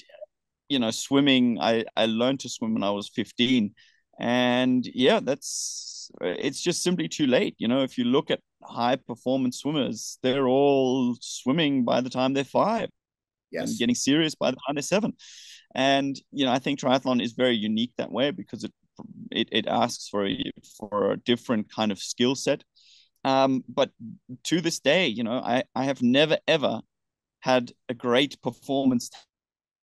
you 0.69 0.79
know, 0.79 0.91
swimming, 0.91 1.59
I 1.61 1.85
I 1.97 2.07
learned 2.07 2.41
to 2.41 2.49
swim 2.49 2.75
when 2.75 2.85
I 2.85 2.91
was 2.91 3.09
15. 3.09 3.75
And 4.21 4.87
yeah, 4.87 5.21
that's 5.21 6.11
it's 6.21 6.61
just 6.61 6.83
simply 6.83 7.09
too 7.09 7.27
late. 7.27 7.55
You 7.59 7.69
know, 7.69 7.83
if 7.83 7.99
you 7.99 8.05
look 8.05 8.31
at 8.31 8.41
high 8.63 8.97
performance 8.97 9.59
swimmers, 9.59 10.19
they're 10.23 10.47
all 10.47 11.17
swimming 11.21 11.85
by 11.85 12.01
the 12.01 12.11
time 12.11 12.33
they're 12.33 12.45
five. 12.45 12.89
Yes. 13.51 13.71
And 13.71 13.79
getting 13.79 13.95
serious 13.95 14.35
by 14.35 14.51
the 14.51 14.57
time 14.67 14.75
they're 14.75 14.83
seven. 14.83 15.15
And 15.75 16.17
you 16.31 16.45
know, 16.45 16.53
I 16.53 16.59
think 16.59 16.81
triathlon 16.81 17.23
is 17.23 17.33
very 17.33 17.57
unique 17.57 17.93
that 17.99 18.13
way 18.13 18.31
because 18.31 18.65
it 18.65 18.73
it, 19.31 19.49
it 19.51 19.67
asks 19.67 20.09
for 20.09 20.27
a 20.27 20.53
for 20.79 21.13
a 21.13 21.17
different 21.17 21.71
kind 21.73 21.91
of 21.91 21.99
skill 21.99 22.35
set 22.35 22.63
um, 23.25 23.65
but 23.69 23.91
to 24.45 24.61
this 24.61 24.81
day, 24.81 25.07
you 25.07 25.25
know, 25.25 25.39
I, 25.39 25.65
I 25.75 25.85
have 25.85 26.03
never 26.03 26.39
ever 26.47 26.81
had 27.41 27.73
a 27.89 27.95
great 27.95 28.41
performance 28.43 29.11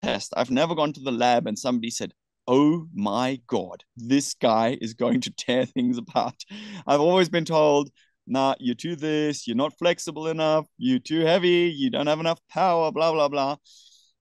test. 0.03 0.33
I've 0.35 0.51
never 0.51 0.73
gone 0.75 0.93
to 0.93 0.99
the 1.01 1.11
lab 1.11 1.47
and 1.47 1.57
somebody 1.57 1.91
said, 1.91 2.13
Oh 2.47 2.87
my 2.93 3.39
God, 3.47 3.83
this 3.95 4.33
guy 4.33 4.77
is 4.81 4.95
going 4.95 5.21
to 5.21 5.31
tear 5.31 5.65
things 5.65 5.97
apart. 5.97 6.43
I've 6.87 6.99
always 6.99 7.29
been 7.29 7.45
told, 7.45 7.91
nah, 8.25 8.55
you're 8.59 8.75
too 8.75 8.95
this, 8.95 9.47
you're 9.47 9.55
not 9.55 9.77
flexible 9.77 10.27
enough, 10.27 10.67
you're 10.77 10.99
too 10.99 11.21
heavy, 11.21 11.71
you 11.75 11.91
don't 11.91 12.07
have 12.07 12.19
enough 12.19 12.39
power, 12.49 12.91
blah, 12.91 13.11
blah, 13.11 13.27
blah. 13.27 13.57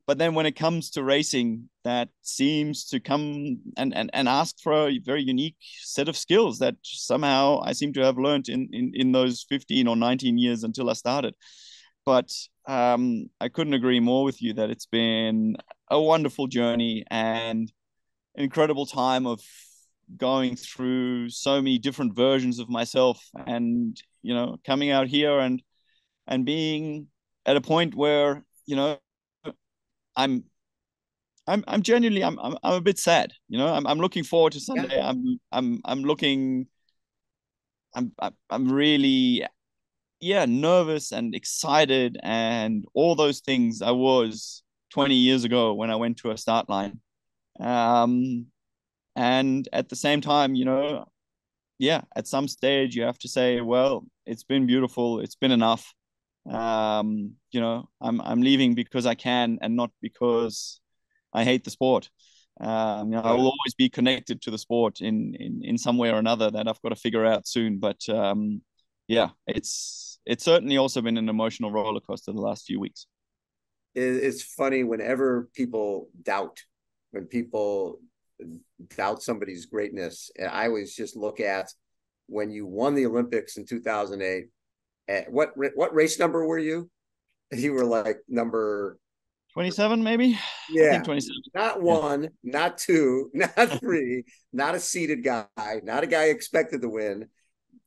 But 0.07 0.19
then 0.19 0.35
when 0.35 0.47
it 0.47 0.53
comes 0.57 0.91
to 0.91 1.03
racing, 1.03 1.70
that 1.85 2.09
seems 2.23 2.85
to 2.87 3.01
come 3.01 3.61
and, 3.77 3.95
and, 3.95 4.11
and 4.13 4.29
ask 4.29 4.61
for 4.61 4.89
a 4.89 4.99
very 4.99 5.23
unique 5.23 5.57
set 5.81 6.09
of 6.09 6.17
skills 6.17 6.59
that 6.59 6.77
somehow 6.83 7.61
I 7.63 7.73
seem 7.73 7.93
to 7.95 8.05
have 8.05 8.19
learned 8.19 8.49
in, 8.49 8.69
in, 8.73 8.93
in 8.95 9.13
those 9.13 9.45
15 9.49 9.89
or 9.89 9.97
19 9.97 10.39
years 10.39 10.65
until 10.65 10.91
I 10.91 10.95
started. 10.95 11.35
But 12.05 12.33
um, 12.67 13.27
I 13.41 13.49
couldn't 13.49 13.75
agree 13.75 14.01
more 14.01 14.25
with 14.25 14.43
you 14.43 14.55
that 14.55 14.71
it's 14.71 14.87
been 14.87 15.57
a 15.91 16.01
wonderful 16.01 16.47
journey 16.47 17.05
and 17.11 17.73
incredible 18.35 18.87
time 18.87 19.27
of 19.27 19.41
going 20.17 20.57
through 20.57 21.31
so 21.31 21.57
many 21.57 21.79
different 21.79 22.15
versions 22.17 22.59
of 22.59 22.69
myself 22.69 23.23
and 23.47 24.01
you 24.23 24.35
know 24.35 24.57
coming 24.67 24.91
out 24.91 25.07
here 25.07 25.39
and 25.39 25.63
and 26.27 26.45
being 26.45 27.07
at 27.47 27.57
a 27.57 27.61
point 27.61 27.95
where 27.95 28.45
you 28.67 28.77
know 28.77 28.99
I'm 30.17 30.45
I'm 31.47 31.65
I'm 31.67 31.83
genuinely 31.83 32.23
I'm 32.23 32.39
I'm, 32.39 32.57
I'm 32.63 32.75
a 32.75 32.81
bit 32.81 32.99
sad. 32.99 33.33
You 33.49 33.59
know, 33.59 33.73
I'm 33.73 33.87
I'm 33.87 33.99
looking 33.99 34.25
forward 34.25 34.53
to 34.55 34.61
Sunday. 34.61 34.97
Yeah. 34.97 35.09
I'm 35.09 35.41
I'm 35.53 35.81
I'm 35.85 36.03
looking. 36.03 36.67
I'm 37.95 38.13
I'm 38.51 38.71
really, 38.71 39.45
yeah, 40.21 40.45
nervous 40.47 41.13
and 41.13 41.35
excited 41.35 42.19
and 42.23 42.85
all 42.95 43.17
those 43.17 43.41
things 43.41 43.83
I 43.83 43.91
was 43.91 44.63
20 44.91 45.15
years 45.15 45.45
ago 45.45 45.75
when 45.75 45.91
I 45.91 45.97
went 45.97 46.19
to 46.19 46.31
a 46.31 46.37
start 46.37 46.69
line. 46.69 47.01
Um, 47.59 48.47
and 49.17 49.69
at 49.73 49.89
the 49.89 49.97
same 49.97 50.21
time, 50.21 50.55
you 50.55 50.65
know, 50.65 51.07
yeah, 51.79 52.03
at 52.15 52.29
some 52.29 52.47
stage 52.47 52.95
you 52.95 53.03
have 53.03 53.19
to 53.21 53.29
say, 53.29 53.61
well, 53.61 54.07
it's 54.25 54.45
been 54.45 54.67
beautiful, 54.67 55.21
it's 55.21 55.35
been 55.35 55.53
enough 55.53 55.93
um, 56.49 57.33
you 57.53 57.61
know, 57.61 57.89
I'm 58.01 58.21
I'm 58.21 58.41
leaving 58.41 58.75
because 58.75 59.07
I 59.07 59.15
can 59.15 59.59
and 59.61 59.77
not 59.77 59.91
because 60.01 60.80
I 61.33 61.45
hate 61.45 61.65
the 61.65 61.71
sport. 61.71 62.11
Um, 62.61 63.11
you 63.11 63.17
know, 63.17 63.23
I 63.23 63.33
will 63.33 63.47
always 63.47 63.75
be 63.77 63.89
connected 63.89 64.43
to 64.43 64.51
the 64.51 64.59
sport 64.59 65.01
in, 65.01 65.35
in 65.35 65.63
in 65.65 65.79
some 65.79 65.97
way 65.97 66.11
or 66.11 66.19
another 66.19 66.51
that 66.51 66.69
I've 66.69 66.83
got 66.83 66.91
to 66.91 66.97
figure 66.97 67.25
out 67.25 67.47
soon. 67.47 67.79
But 67.79 68.07
um, 68.09 68.63
yeah, 69.09 69.31
it's 69.47 70.19
it's 70.27 70.45
certainly 70.45 70.77
also 70.77 71.01
been 71.01 71.17
an 71.17 71.29
emotional 71.29 71.73
roller 71.73 72.01
coaster 72.01 72.33
the 72.33 72.41
last 72.41 72.67
few 72.67 72.79
weeks. 72.79 73.07
It's 73.95 74.43
funny 74.43 74.85
whenever 74.85 75.49
people 75.55 76.11
doubt, 76.23 76.61
when 77.11 77.25
people 77.25 77.99
doubt 78.97 79.23
somebody's 79.23 79.67
greatness. 79.67 80.31
I 80.39 80.67
always 80.67 80.95
just 80.95 81.17
look 81.17 81.41
at 81.41 81.73
when 82.27 82.51
you 82.51 82.67
won 82.67 82.95
the 82.95 83.07
Olympics 83.07 83.57
in 83.57 83.67
2008 83.67 84.47
what 85.29 85.51
what 85.75 85.95
race 85.95 86.19
number 86.19 86.47
were 86.47 86.59
you? 86.59 86.91
You 87.53 87.73
were 87.73 87.85
like 87.85 88.19
number 88.29 88.99
27 89.54 90.02
maybe 90.02 90.38
yeah 90.71 91.02
27 91.02 91.35
not 91.54 91.83
one 91.83 92.23
yeah. 92.23 92.28
not 92.42 92.78
two 92.78 93.30
not 93.35 93.52
three 93.80 94.25
not 94.52 94.75
a 94.75 94.80
seeded 94.80 95.25
guy 95.25 95.47
not 95.83 96.04
a 96.04 96.07
guy 96.07 96.25
expected 96.25 96.83
to 96.83 96.88
win 96.88 97.26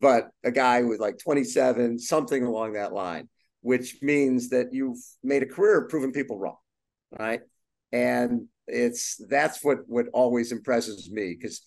but 0.01 0.29
a 0.43 0.51
guy 0.51 0.81
with 0.81 0.99
like 0.99 1.17
27 1.17 1.99
something 1.99 2.43
along 2.43 2.73
that 2.73 2.93
line 2.93 3.29
which 3.61 3.97
means 4.01 4.49
that 4.49 4.73
you've 4.73 4.99
made 5.23 5.43
a 5.43 5.47
career 5.47 5.81
of 5.81 5.89
proving 5.89 6.11
people 6.11 6.37
wrong 6.37 6.57
right 7.17 7.41
and 7.91 8.47
it's 8.67 9.21
that's 9.29 9.63
what 9.63 9.79
what 9.87 10.07
always 10.13 10.51
impresses 10.51 11.09
me 11.11 11.35
because 11.37 11.61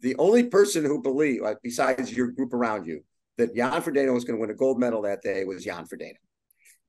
the 0.00 0.16
only 0.16 0.44
person 0.44 0.84
who 0.84 1.00
believed 1.02 1.42
like 1.42 1.58
besides 1.62 2.14
your 2.14 2.30
group 2.32 2.52
around 2.52 2.86
you 2.86 3.00
that 3.36 3.54
Jan 3.54 3.82
Frodeno 3.82 4.14
was 4.14 4.24
going 4.24 4.36
to 4.36 4.40
win 4.40 4.50
a 4.50 4.54
gold 4.54 4.78
medal 4.78 5.02
that 5.02 5.22
day 5.22 5.44
was 5.44 5.64
Jan 5.64 5.86
Frodeno. 5.86 6.14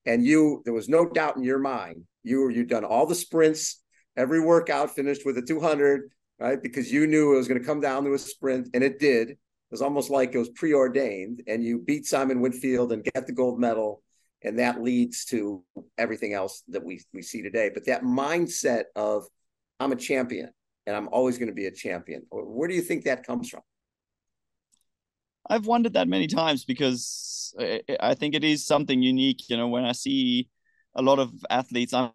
And 0.05 0.25
you, 0.25 0.61
there 0.65 0.73
was 0.73 0.87
no 0.87 1.09
doubt 1.09 1.37
in 1.37 1.43
your 1.43 1.59
mind. 1.59 2.03
You 2.25 2.41
were 2.41 2.51
you'd 2.51 2.69
done 2.69 2.83
all 2.83 3.05
the 3.05 3.15
sprints, 3.15 3.81
every 4.17 4.39
workout 4.39 4.95
finished 4.95 5.25
with 5.25 5.37
a 5.37 5.41
200, 5.41 6.09
right? 6.39 6.61
Because 6.61 6.91
you 6.91 7.07
knew 7.07 7.33
it 7.33 7.37
was 7.37 7.47
going 7.47 7.59
to 7.59 7.65
come 7.65 7.79
down 7.79 8.03
to 8.03 8.13
a 8.13 8.19
sprint, 8.19 8.69
and 8.73 8.83
it 8.83 8.99
did. 8.99 9.29
It 9.29 9.37
was 9.71 9.81
almost 9.81 10.09
like 10.09 10.33
it 10.33 10.39
was 10.39 10.49
preordained, 10.49 11.43
and 11.47 11.63
you 11.63 11.79
beat 11.79 12.05
Simon 12.05 12.41
Whitfield 12.41 12.91
and 12.91 13.03
get 13.03 13.27
the 13.27 13.33
gold 13.33 13.59
medal, 13.59 14.01
and 14.41 14.59
that 14.59 14.81
leads 14.81 15.25
to 15.25 15.63
everything 15.97 16.33
else 16.33 16.63
that 16.69 16.83
we 16.83 17.01
we 17.13 17.21
see 17.21 17.41
today. 17.41 17.71
But 17.73 17.85
that 17.85 18.03
mindset 18.03 18.85
of 18.95 19.25
I'm 19.79 19.91
a 19.91 19.95
champion 19.95 20.51
and 20.85 20.95
I'm 20.95 21.09
always 21.09 21.37
going 21.37 21.49
to 21.49 21.53
be 21.53 21.65
a 21.65 21.71
champion. 21.71 22.23
Where 22.29 22.67
do 22.67 22.75
you 22.75 22.81
think 22.81 23.05
that 23.05 23.25
comes 23.25 23.49
from? 23.49 23.61
I've 25.47 25.67
wondered 25.67 25.93
that 25.93 26.07
many 26.07 26.27
times 26.27 26.65
because 26.65 27.53
I 27.99 28.15
think 28.15 28.35
it 28.35 28.43
is 28.43 28.65
something 28.65 29.01
unique. 29.01 29.49
You 29.49 29.57
know, 29.57 29.67
when 29.67 29.85
I 29.85 29.91
see 29.91 30.49
a 30.95 31.01
lot 31.01 31.19
of 31.19 31.31
athletes, 31.49 31.93
I'm 31.93 32.11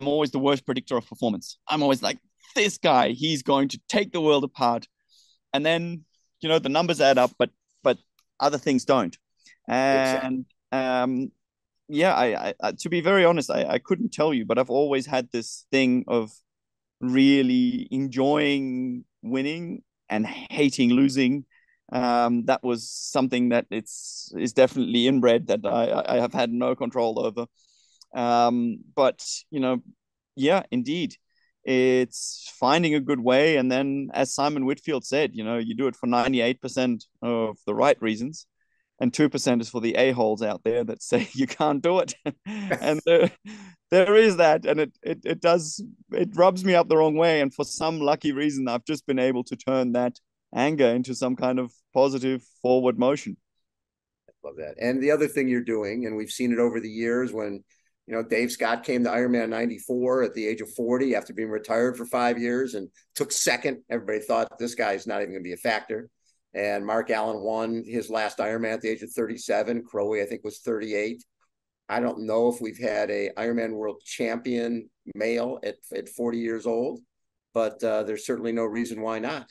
always 0.00 0.30
the 0.30 0.38
worst 0.38 0.64
predictor 0.66 0.96
of 0.96 1.06
performance. 1.06 1.58
I'm 1.68 1.82
always 1.82 2.02
like, 2.02 2.18
this 2.54 2.78
guy, 2.78 3.10
he's 3.10 3.42
going 3.42 3.68
to 3.68 3.80
take 3.88 4.12
the 4.12 4.20
world 4.20 4.44
apart. 4.44 4.88
And 5.52 5.64
then, 5.64 6.04
you 6.40 6.48
know, 6.48 6.58
the 6.58 6.68
numbers 6.68 7.00
add 7.00 7.18
up, 7.18 7.32
but 7.38 7.50
but 7.82 7.98
other 8.40 8.58
things 8.58 8.84
don't. 8.84 9.16
And 9.68 10.46
um, 10.72 11.32
yeah, 11.88 12.14
I, 12.14 12.54
I, 12.62 12.72
to 12.72 12.88
be 12.88 13.00
very 13.00 13.24
honest, 13.24 13.50
I, 13.50 13.64
I 13.64 13.78
couldn't 13.78 14.12
tell 14.12 14.32
you, 14.34 14.44
but 14.44 14.58
I've 14.58 14.70
always 14.70 15.06
had 15.06 15.28
this 15.30 15.66
thing 15.70 16.04
of 16.08 16.32
really 17.00 17.88
enjoying 17.90 19.04
winning 19.22 19.82
and 20.08 20.26
hating 20.26 20.90
losing 20.90 21.44
um, 21.92 22.46
that 22.46 22.62
was 22.62 22.88
something 22.88 23.50
that 23.50 23.66
it's 23.70 24.32
is 24.36 24.54
definitely 24.54 25.06
inbred 25.06 25.48
that 25.48 25.60
I, 25.64 26.16
I 26.16 26.20
have 26.20 26.32
had 26.32 26.50
no 26.50 26.74
control 26.74 27.20
over. 27.20 27.46
Um, 28.14 28.78
but 28.94 29.24
you 29.50 29.60
know, 29.60 29.82
yeah, 30.36 30.62
indeed, 30.70 31.16
it's 31.64 32.50
finding 32.58 32.94
a 32.94 33.00
good 33.00 33.20
way, 33.20 33.56
and 33.56 33.70
then 33.70 34.10
as 34.12 34.34
Simon 34.34 34.66
Whitfield 34.66 35.04
said, 35.04 35.34
you 35.34 35.44
know, 35.44 35.58
you 35.58 35.74
do 35.74 35.86
it 35.86 35.96
for 35.96 36.06
ninety 36.06 36.40
eight 36.40 36.60
percent 36.60 37.04
of 37.22 37.58
the 37.66 37.74
right 37.74 38.00
reasons, 38.02 38.46
and 39.00 39.12
two 39.12 39.28
percent 39.28 39.60
is 39.60 39.68
for 39.68 39.80
the 39.80 39.94
a 39.94 40.12
holes 40.12 40.42
out 40.42 40.62
there 40.64 40.84
that 40.84 41.02
say 41.10 41.28
you 41.32 41.46
can't 41.46 41.82
do 41.82 42.00
it, 42.00 42.14
and 42.46 43.00
there, 43.06 43.30
there 43.90 44.16
is 44.16 44.36
that, 44.36 44.66
and 44.66 44.80
it, 44.80 44.98
it 45.02 45.20
it 45.24 45.40
does 45.40 45.82
it 46.12 46.30
rubs 46.34 46.64
me 46.64 46.74
up 46.74 46.88
the 46.88 46.96
wrong 46.96 47.16
way, 47.16 47.40
and 47.40 47.54
for 47.54 47.64
some 47.64 48.00
lucky 48.00 48.32
reason, 48.32 48.68
I've 48.68 48.84
just 48.84 49.06
been 49.06 49.18
able 49.18 49.44
to 49.44 49.56
turn 49.56 49.92
that 49.92 50.18
anger 50.54 50.86
into 50.86 51.14
some 51.14 51.36
kind 51.36 51.58
of 51.58 51.72
positive 51.94 52.42
forward 52.60 52.98
motion. 52.98 53.36
I 54.28 54.48
love 54.48 54.56
that. 54.56 54.74
And 54.80 55.02
the 55.02 55.10
other 55.10 55.28
thing 55.28 55.48
you're 55.48 55.60
doing, 55.62 56.06
and 56.06 56.16
we've 56.16 56.30
seen 56.30 56.52
it 56.52 56.58
over 56.58 56.80
the 56.80 56.90
years 56.90 57.32
when, 57.32 57.64
you 58.06 58.14
know, 58.14 58.22
Dave 58.22 58.50
Scott 58.50 58.84
came 58.84 59.04
to 59.04 59.10
Ironman 59.10 59.48
94 59.50 60.24
at 60.24 60.34
the 60.34 60.46
age 60.46 60.60
of 60.60 60.72
40 60.74 61.14
after 61.14 61.32
being 61.32 61.50
retired 61.50 61.96
for 61.96 62.04
five 62.04 62.38
years 62.38 62.74
and 62.74 62.88
took 63.14 63.30
second. 63.30 63.82
Everybody 63.90 64.20
thought 64.20 64.58
this 64.58 64.74
guy's 64.74 65.06
not 65.06 65.22
even 65.22 65.32
going 65.32 65.42
to 65.42 65.48
be 65.48 65.52
a 65.52 65.56
factor. 65.56 66.08
And 66.54 66.84
Mark 66.84 67.10
Allen 67.10 67.42
won 67.42 67.82
his 67.86 68.10
last 68.10 68.38
Ironman 68.38 68.74
at 68.74 68.80
the 68.80 68.88
age 68.88 69.02
of 69.02 69.12
37. 69.12 69.84
Crowie, 69.84 70.20
I 70.20 70.26
think, 70.26 70.44
was 70.44 70.58
38. 70.58 71.22
I 71.88 72.00
don't 72.00 72.26
know 72.26 72.48
if 72.48 72.60
we've 72.60 72.78
had 72.78 73.10
a 73.10 73.30
Ironman 73.36 73.72
world 73.72 74.02
champion 74.04 74.90
male 75.14 75.58
at, 75.62 75.76
at 75.94 76.08
40 76.08 76.38
years 76.38 76.66
old, 76.66 77.00
but 77.54 77.82
uh, 77.84 78.02
there's 78.02 78.26
certainly 78.26 78.52
no 78.52 78.64
reason 78.64 79.00
why 79.00 79.18
not 79.20 79.50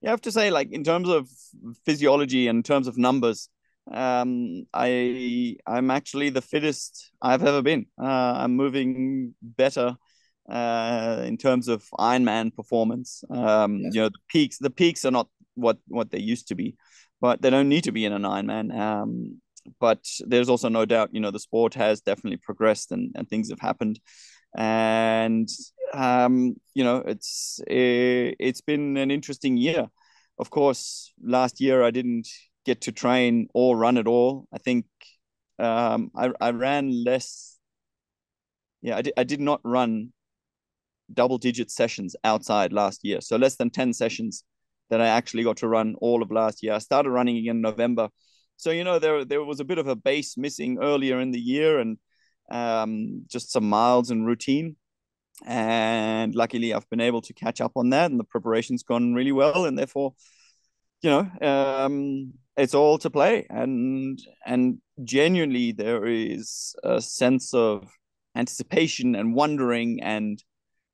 you 0.00 0.08
have 0.08 0.20
to 0.22 0.32
say, 0.32 0.50
like 0.50 0.72
in 0.72 0.84
terms 0.84 1.08
of 1.08 1.28
physiology 1.84 2.48
and 2.48 2.58
in 2.58 2.62
terms 2.62 2.86
of 2.86 2.96
numbers, 2.96 3.48
um, 3.92 4.66
I 4.72 5.56
I'm 5.66 5.90
actually 5.90 6.30
the 6.30 6.42
fittest 6.42 7.12
I've 7.20 7.44
ever 7.44 7.62
been. 7.62 7.86
Uh, 8.00 8.34
I'm 8.36 8.56
moving 8.56 9.34
better 9.42 9.96
uh, 10.48 11.22
in 11.26 11.36
terms 11.36 11.68
of 11.68 11.84
Ironman 11.98 12.54
performance. 12.54 13.24
Um, 13.30 13.78
yes. 13.78 13.94
You 13.94 14.00
know, 14.02 14.08
the 14.08 14.18
peaks 14.28 14.58
the 14.58 14.70
peaks 14.70 15.04
are 15.04 15.10
not 15.10 15.28
what 15.54 15.78
what 15.88 16.10
they 16.10 16.20
used 16.20 16.48
to 16.48 16.54
be, 16.54 16.76
but 17.20 17.42
they 17.42 17.50
don't 17.50 17.68
need 17.68 17.84
to 17.84 17.92
be 17.92 18.04
in 18.04 18.12
an 18.12 18.22
Ironman. 18.22 18.76
Um, 18.78 19.40
but 19.78 20.04
there's 20.26 20.48
also 20.48 20.68
no 20.68 20.86
doubt, 20.86 21.10
you 21.12 21.20
know, 21.20 21.30
the 21.30 21.38
sport 21.38 21.74
has 21.74 22.00
definitely 22.00 22.38
progressed 22.38 22.92
and, 22.92 23.12
and 23.14 23.28
things 23.28 23.50
have 23.50 23.60
happened 23.60 24.00
and 24.56 25.48
um, 25.94 26.56
you 26.74 26.84
know 26.84 26.98
it's 26.98 27.60
it, 27.66 28.36
it's 28.38 28.60
been 28.60 28.96
an 28.96 29.10
interesting 29.10 29.56
year. 29.56 29.88
Of 30.38 30.50
course, 30.50 31.12
last 31.22 31.60
year 31.60 31.82
I 31.82 31.90
didn't 31.90 32.28
get 32.70 32.82
to 32.82 32.92
train 32.92 33.48
or 33.52 33.76
run 33.76 33.98
at 33.98 34.06
all. 34.06 34.46
I 34.52 34.58
think 34.58 34.86
um, 35.58 36.10
I 36.14 36.30
I 36.40 36.50
ran 36.50 37.04
less. 37.04 37.58
Yeah, 38.82 38.96
I 38.98 39.02
did, 39.02 39.14
I 39.16 39.24
did 39.24 39.40
not 39.40 39.60
run 39.64 40.12
double 41.12 41.38
digit 41.38 41.70
sessions 41.70 42.14
outside 42.22 42.72
last 42.72 43.00
year, 43.02 43.20
so 43.20 43.36
less 43.36 43.56
than 43.56 43.70
ten 43.70 43.92
sessions 43.92 44.44
that 44.90 45.00
I 45.00 45.08
actually 45.08 45.44
got 45.44 45.58
to 45.58 45.68
run 45.68 45.96
all 46.00 46.22
of 46.22 46.30
last 46.30 46.62
year. 46.62 46.74
I 46.74 46.78
started 46.78 47.10
running 47.10 47.36
again 47.36 47.56
in 47.56 47.62
November. 47.62 48.08
So 48.56 48.70
you 48.70 48.84
know 48.84 48.98
there 48.98 49.24
there 49.24 49.44
was 49.44 49.60
a 49.60 49.68
bit 49.70 49.78
of 49.78 49.88
a 49.88 49.96
base 49.96 50.36
missing 50.36 50.78
earlier 50.80 51.20
in 51.20 51.30
the 51.32 51.40
year, 51.40 51.80
and 51.80 51.98
um, 52.50 53.24
just 53.34 53.52
some 53.52 53.68
miles 53.68 54.10
and 54.10 54.26
routine. 54.26 54.76
And 55.46 56.34
luckily, 56.34 56.74
I've 56.74 56.90
been 56.90 57.08
able 57.10 57.22
to 57.22 57.32
catch 57.32 57.60
up 57.60 57.72
on 57.74 57.90
that, 57.90 58.10
and 58.10 58.20
the 58.20 58.30
preparation's 58.34 58.82
gone 58.82 59.14
really 59.14 59.32
well. 59.32 59.64
And 59.66 59.78
therefore, 59.78 60.14
you 61.02 61.10
know, 61.10 61.30
um, 61.46 62.32
it's 62.56 62.74
all 62.74 62.98
to 62.98 63.10
play. 63.10 63.46
And 63.50 64.18
and 64.46 64.78
genuinely, 65.04 65.72
there 65.72 66.06
is 66.06 66.74
a 66.84 67.00
sense 67.00 67.54
of 67.54 67.90
anticipation 68.36 69.14
and 69.14 69.34
wondering 69.34 70.02
and 70.02 70.42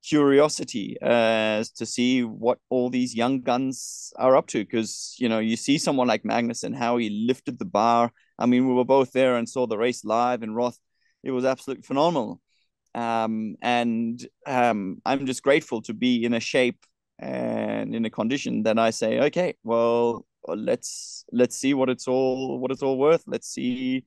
curiosity 0.05 0.97
as 1.03 1.71
to 1.71 1.85
see 1.85 2.23
what 2.23 2.59
all 2.71 2.91
these 2.91 3.15
young 3.15 3.41
guns 3.41 4.13
are 4.17 4.37
up 4.37 4.47
to 4.47 4.61
because 4.61 5.17
you 5.19 5.29
know 5.29 5.41
you 5.41 5.57
see 5.57 5.79
someone 5.79 6.07
like 6.07 6.25
Magnus 6.25 6.63
and 6.63 6.77
how 6.77 6.97
he 6.97 7.11
lifted 7.27 7.59
the 7.59 7.65
bar 7.65 8.13
I 8.39 8.47
mean 8.47 8.69
we 8.69 8.75
were 8.75 8.85
both 8.85 9.11
there 9.11 9.35
and 9.35 9.49
saw 9.49 9.67
the 9.67 9.77
race 9.77 10.05
live 10.05 10.45
in 10.45 10.55
Roth 10.55 10.79
it 11.27 11.33
was 11.33 11.45
absolutely 11.45 11.83
phenomenal. 11.83 12.41
Um, 12.95 13.57
and 13.61 14.25
um, 14.47 15.03
I'm 15.05 15.27
just 15.27 15.43
grateful 15.43 15.83
to 15.83 15.93
be 15.93 16.25
in 16.25 16.33
a 16.33 16.41
shape 16.41 16.87
and 17.19 17.95
in 17.95 18.05
a 18.05 18.11
condition 18.11 18.63
then 18.63 18.79
I 18.79 18.91
say, 18.91 19.21
okay, 19.21 19.55
well, 19.65 20.27
let's 20.47 21.25
let's 21.33 21.57
see 21.57 21.75
what 21.75 21.89
it's 21.89 22.07
all 22.07 22.59
what 22.59 22.71
it's 22.71 22.83
all 22.83 22.99
worth. 22.99 23.25
Let's 23.27 23.49
see 23.49 24.05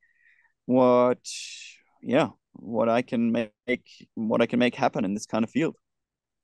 what, 0.66 1.20
yeah, 2.02 2.30
what 2.54 2.90
I 2.90 3.02
can 3.02 3.32
make 3.32 4.08
what 4.16 4.42
I 4.42 4.46
can 4.46 4.60
make 4.60 4.76
happen 4.76 5.06
in 5.06 5.14
this 5.14 5.26
kind 5.26 5.44
of 5.44 5.50
field. 5.50 5.76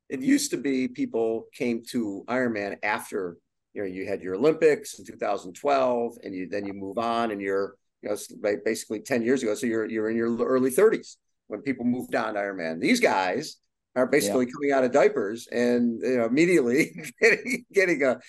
It 0.10 0.21
used 0.21 0.51
to 0.51 0.58
be 0.58 0.88
people 0.88 1.45
came 1.54 1.84
to 1.91 2.23
Ironman 2.28 2.78
after 2.84 3.38
you 3.73 3.82
know 3.82 3.88
you 3.88 4.08
had 4.08 4.21
your 4.21 4.36
Olympics 4.36 4.99
in 4.99 5.06
2012, 5.06 6.17
and 6.23 6.34
you 6.34 6.47
then 6.49 6.65
you 6.65 6.73
move 6.73 6.97
on 6.97 7.32
and 7.32 7.41
you're 7.41 7.75
you 8.01 8.10
know, 8.10 8.56
basically 8.63 9.01
10 9.01 9.23
years 9.23 9.41
ago. 9.43 9.56
So 9.56 9.67
you're 9.67 9.86
you're 9.86 10.10
in 10.10 10.17
your 10.17 10.36
early 10.38 10.71
30s 10.71 11.15
when 11.47 11.62
people 11.62 11.86
moved 11.86 12.15
on 12.15 12.34
to 12.34 12.39
Ironman. 12.39 12.80
These 12.80 12.99
guys 12.99 13.58
are 13.95 14.05
basically 14.05 14.45
yeah. 14.45 14.51
coming 14.51 14.71
out 14.71 14.84
of 14.84 14.91
diapers 14.91 15.47
and 15.47 16.01
you 16.01 16.17
know 16.17 16.25
immediately 16.25 16.91
getting, 17.21 17.65
getting 17.73 18.03
a 18.03 18.19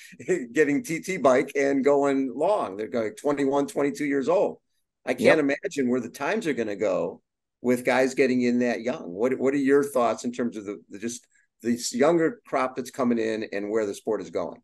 getting 0.52 0.82
TT 0.82 1.22
bike 1.22 1.52
and 1.56 1.84
going 1.84 2.32
long. 2.34 2.76
They're 2.76 2.88
going 2.88 3.14
21, 3.14 3.66
22 3.66 4.04
years 4.04 4.28
old. 4.28 4.58
I 5.04 5.14
can't 5.14 5.38
yep. 5.38 5.38
imagine 5.38 5.88
where 5.88 6.00
the 6.00 6.08
times 6.08 6.46
are 6.46 6.52
going 6.52 6.68
to 6.68 6.76
go 6.76 7.22
with 7.62 7.84
guys 7.84 8.14
getting 8.14 8.42
in 8.42 8.60
that 8.60 8.82
young. 8.82 9.12
What 9.12 9.38
what 9.38 9.54
are 9.54 9.58
your 9.58 9.84
thoughts 9.84 10.24
in 10.24 10.32
terms 10.32 10.56
of 10.56 10.64
the, 10.64 10.82
the 10.88 10.98
just 10.98 11.26
this 11.62 11.94
younger 11.94 12.40
crop 12.46 12.76
that's 12.76 12.90
coming 12.90 13.18
in 13.18 13.48
and 13.52 13.70
where 13.70 13.86
the 13.86 13.94
sport 13.94 14.20
is 14.20 14.30
going? 14.30 14.60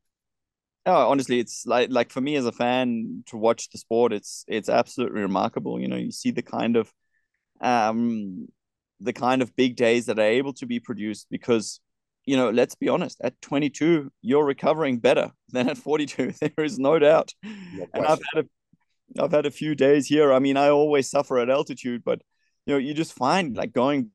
Oh, 0.84 1.10
honestly, 1.10 1.38
it's 1.38 1.64
like 1.66 1.90
like 1.90 2.10
for 2.10 2.20
me 2.20 2.36
as 2.36 2.46
a 2.46 2.52
fan 2.52 3.22
to 3.26 3.36
watch 3.36 3.70
the 3.70 3.78
sport, 3.78 4.12
it's 4.12 4.44
it's 4.48 4.68
absolutely 4.68 5.20
remarkable. 5.20 5.80
You 5.80 5.88
know, 5.88 5.96
you 5.96 6.10
see 6.10 6.32
the 6.32 6.42
kind 6.42 6.76
of 6.76 6.92
um 7.60 8.48
the 9.02 9.12
kind 9.12 9.42
of 9.42 9.54
big 9.56 9.76
days 9.76 10.06
that 10.06 10.18
are 10.18 10.22
able 10.22 10.52
to 10.54 10.66
be 10.66 10.80
produced 10.80 11.26
because 11.30 11.80
you 12.24 12.36
know, 12.36 12.50
let's 12.50 12.76
be 12.76 12.88
honest, 12.88 13.20
at 13.22 13.40
22, 13.42 14.10
you're 14.22 14.44
recovering 14.44 14.98
better 14.98 15.32
than 15.48 15.68
at 15.68 15.78
42. 15.78 16.32
There 16.40 16.64
is 16.64 16.78
no 16.78 16.98
doubt. 16.98 17.32
No 17.42 17.86
and 17.94 18.06
I've 18.06 18.20
had 18.32 18.44
a 18.44 19.22
I've 19.22 19.32
had 19.32 19.44
a 19.44 19.50
few 19.50 19.74
days 19.74 20.06
here. 20.06 20.32
I 20.32 20.38
mean, 20.38 20.56
I 20.56 20.68
always 20.68 21.10
suffer 21.10 21.38
at 21.38 21.50
altitude, 21.50 22.02
but 22.04 22.22
you 22.64 22.74
know, 22.74 22.78
you 22.78 22.94
just 22.94 23.12
find 23.12 23.56
like 23.56 23.72
going 23.72 24.10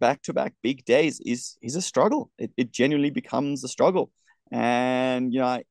back 0.00 0.22
to 0.22 0.32
back 0.32 0.54
big 0.62 0.84
days 0.84 1.20
is 1.24 1.56
is 1.62 1.76
a 1.76 1.82
struggle. 1.82 2.30
It 2.38 2.52
it 2.56 2.72
genuinely 2.72 3.10
becomes 3.10 3.62
a 3.62 3.68
struggle. 3.68 4.10
And 4.50 5.32
you 5.32 5.40
know, 5.40 5.46
I, 5.46 5.64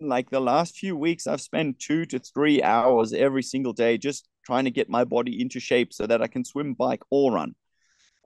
like 0.00 0.28
the 0.30 0.40
last 0.40 0.76
few 0.76 0.94
weeks 0.94 1.26
i've 1.26 1.40
spent 1.40 1.78
two 1.78 2.04
to 2.04 2.18
three 2.18 2.62
hours 2.62 3.14
every 3.14 3.42
single 3.42 3.72
day 3.72 3.96
just 3.96 4.28
trying 4.44 4.64
to 4.64 4.70
get 4.70 4.90
my 4.90 5.04
body 5.04 5.40
into 5.40 5.58
shape 5.58 5.90
so 5.90 6.06
that 6.06 6.20
i 6.20 6.26
can 6.26 6.44
swim 6.44 6.74
bike 6.74 7.02
or 7.10 7.32
run 7.32 7.54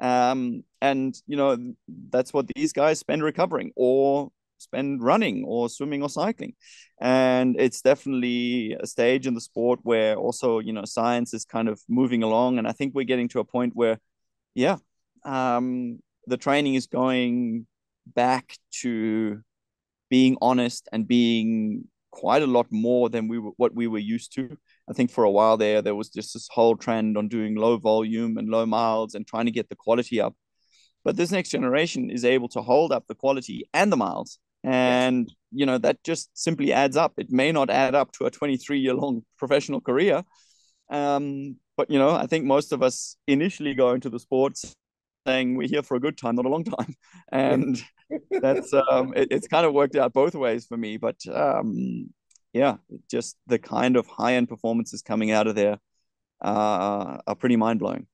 um, 0.01 0.65
and 0.81 1.15
you 1.27 1.37
know 1.37 1.75
that's 2.11 2.33
what 2.33 2.47
these 2.55 2.73
guys 2.73 2.99
spend 2.99 3.23
recovering 3.23 3.73
or 3.77 4.31
spend 4.59 5.03
running 5.03 5.45
or 5.47 5.69
swimming 5.69 6.03
or 6.03 6.09
cycling. 6.09 6.55
And 7.01 7.57
it's 7.59 7.81
definitely 7.81 8.77
a 8.79 8.87
stage 8.87 9.27
in 9.27 9.35
the 9.35 9.41
sport 9.41 9.81
where 9.83 10.17
also 10.17 10.59
you 10.59 10.73
know 10.73 10.85
science 10.85 11.35
is 11.35 11.45
kind 11.45 11.69
of 11.69 11.81
moving 11.89 12.23
along. 12.23 12.59
And 12.59 12.67
i 12.67 12.73
think 12.73 12.95
we're 12.95 13.05
getting 13.05 13.29
to 13.29 13.41
a 13.41 13.45
point 13.45 13.75
where 13.75 13.99
yeah 14.55 14.77
um, 15.25 16.01
the 16.27 16.37
training 16.37 16.75
is 16.75 16.87
going 16.87 17.67
back 18.07 18.57
to 18.83 19.41
being 20.09 20.37
honest 20.41 20.89
and 20.93 21.07
being 21.07 21.85
quite 22.11 22.43
a 22.43 22.47
lot 22.47 22.67
more 22.71 23.09
than 23.09 23.29
we 23.29 23.39
were 23.39 23.53
what 23.57 23.75
we 23.75 23.87
were 23.87 23.99
used 23.99 24.35
to. 24.35 24.57
I 24.89 24.93
think 24.93 25.11
for 25.11 25.25
a 25.25 25.31
while 25.31 25.57
there 25.57 25.83
there 25.83 25.95
was 25.95 26.09
just 26.09 26.35
this 26.35 26.49
whole 26.51 26.77
trend 26.77 27.17
on 27.17 27.29
doing 27.29 27.55
low 27.55 27.77
volume 27.77 28.37
and 28.37 28.49
low 28.49 28.67
miles 28.67 29.15
and 29.15 29.27
trying 29.27 29.47
to 29.47 29.53
get 29.53 29.69
the 29.69 29.77
quality 29.77 30.21
up. 30.21 30.35
But 31.05 31.17
this 31.17 31.31
next 31.31 31.51
generation 31.51 32.11
is 32.11 32.25
able 32.25 32.49
to 32.51 32.63
hold 32.63 32.93
up 32.93 33.07
the 33.07 33.15
quality 33.15 33.65
and 33.73 33.91
the 33.91 33.97
miles. 33.97 34.39
And 34.63 35.27
yes. 35.29 35.37
you 35.53 35.67
know 35.67 35.79
that 35.79 36.03
just 36.05 36.31
simply 36.35 36.73
adds 36.73 36.97
up. 36.97 37.15
It 37.17 37.31
may 37.31 37.53
not 37.53 37.71
add 37.71 37.95
up 37.95 38.13
to 38.13 38.27
a 38.27 38.31
23 38.31 38.79
year 38.79 38.95
long 38.95 39.25
professional 39.39 39.81
career, 39.81 40.23
um, 40.91 41.57
but 41.77 41.91
you 41.91 41.99
know 41.99 42.11
I 42.11 42.27
think 42.27 42.45
most 42.45 42.73
of 42.73 42.83
us 42.83 43.17
initially 43.27 43.75
go 43.75 43.93
into 43.93 44.11
the 44.11 44.21
sports 44.21 44.77
saying 45.31 45.57
we're 45.57 45.69
here 45.69 45.83
for 45.83 45.97
a 45.97 46.01
good 46.01 46.19
time, 46.19 46.37
not 46.37 46.47
a 46.47 46.49
long 46.49 46.65
time, 46.65 46.95
and 47.33 47.83
that's 48.31 48.73
um, 48.75 49.13
it, 49.17 49.29
it's 49.31 49.49
kind 49.49 49.65
of 49.67 49.73
worked 49.73 49.97
out 49.97 50.13
both 50.13 50.35
ways 50.35 50.67
for 50.67 50.77
me. 50.77 50.97
But 50.97 51.17
um, 51.33 52.11
yeah, 52.53 52.77
just 53.11 53.37
the 53.47 53.59
kind 53.59 53.97
of 53.97 54.07
high 54.07 54.35
end 54.35 54.49
performances 54.49 55.03
coming 55.03 55.31
out 55.31 55.47
of 55.47 55.55
there 55.55 55.79
uh, 56.43 57.19
are 57.27 57.35
pretty 57.37 57.57
mind 57.57 57.81
blowing. 57.81 58.07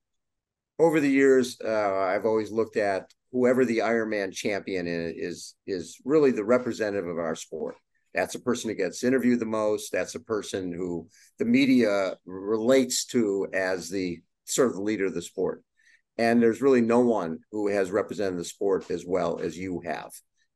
Over 0.78 1.00
the 1.00 1.10
years, 1.10 1.56
uh, 1.64 1.94
I've 1.94 2.26
always 2.26 2.50
looked 2.50 2.76
at 2.76 3.10
whoever 3.32 3.64
the 3.64 3.78
Ironman 3.78 4.32
champion 4.32 4.86
is 4.86 5.54
is 5.66 5.98
really 6.04 6.32
the 6.32 6.44
representative 6.44 7.08
of 7.08 7.18
our 7.18 7.34
sport. 7.34 7.76
That's 8.14 8.34
a 8.34 8.40
person 8.40 8.70
who 8.70 8.76
gets 8.76 9.04
interviewed 9.04 9.40
the 9.40 9.46
most. 9.46 9.92
That's 9.92 10.14
a 10.14 10.20
person 10.20 10.72
who 10.72 11.08
the 11.38 11.44
media 11.44 12.16
relates 12.24 13.04
to 13.06 13.46
as 13.52 13.90
the 13.90 14.20
sort 14.44 14.68
of 14.68 14.74
the 14.74 14.82
leader 14.82 15.06
of 15.06 15.14
the 15.14 15.22
sport. 15.22 15.62
And 16.18 16.42
there's 16.42 16.62
really 16.62 16.80
no 16.80 17.00
one 17.00 17.40
who 17.52 17.68
has 17.68 17.90
represented 17.90 18.38
the 18.38 18.44
sport 18.44 18.90
as 18.90 19.04
well 19.06 19.38
as 19.38 19.56
you 19.56 19.82
have, 19.84 20.10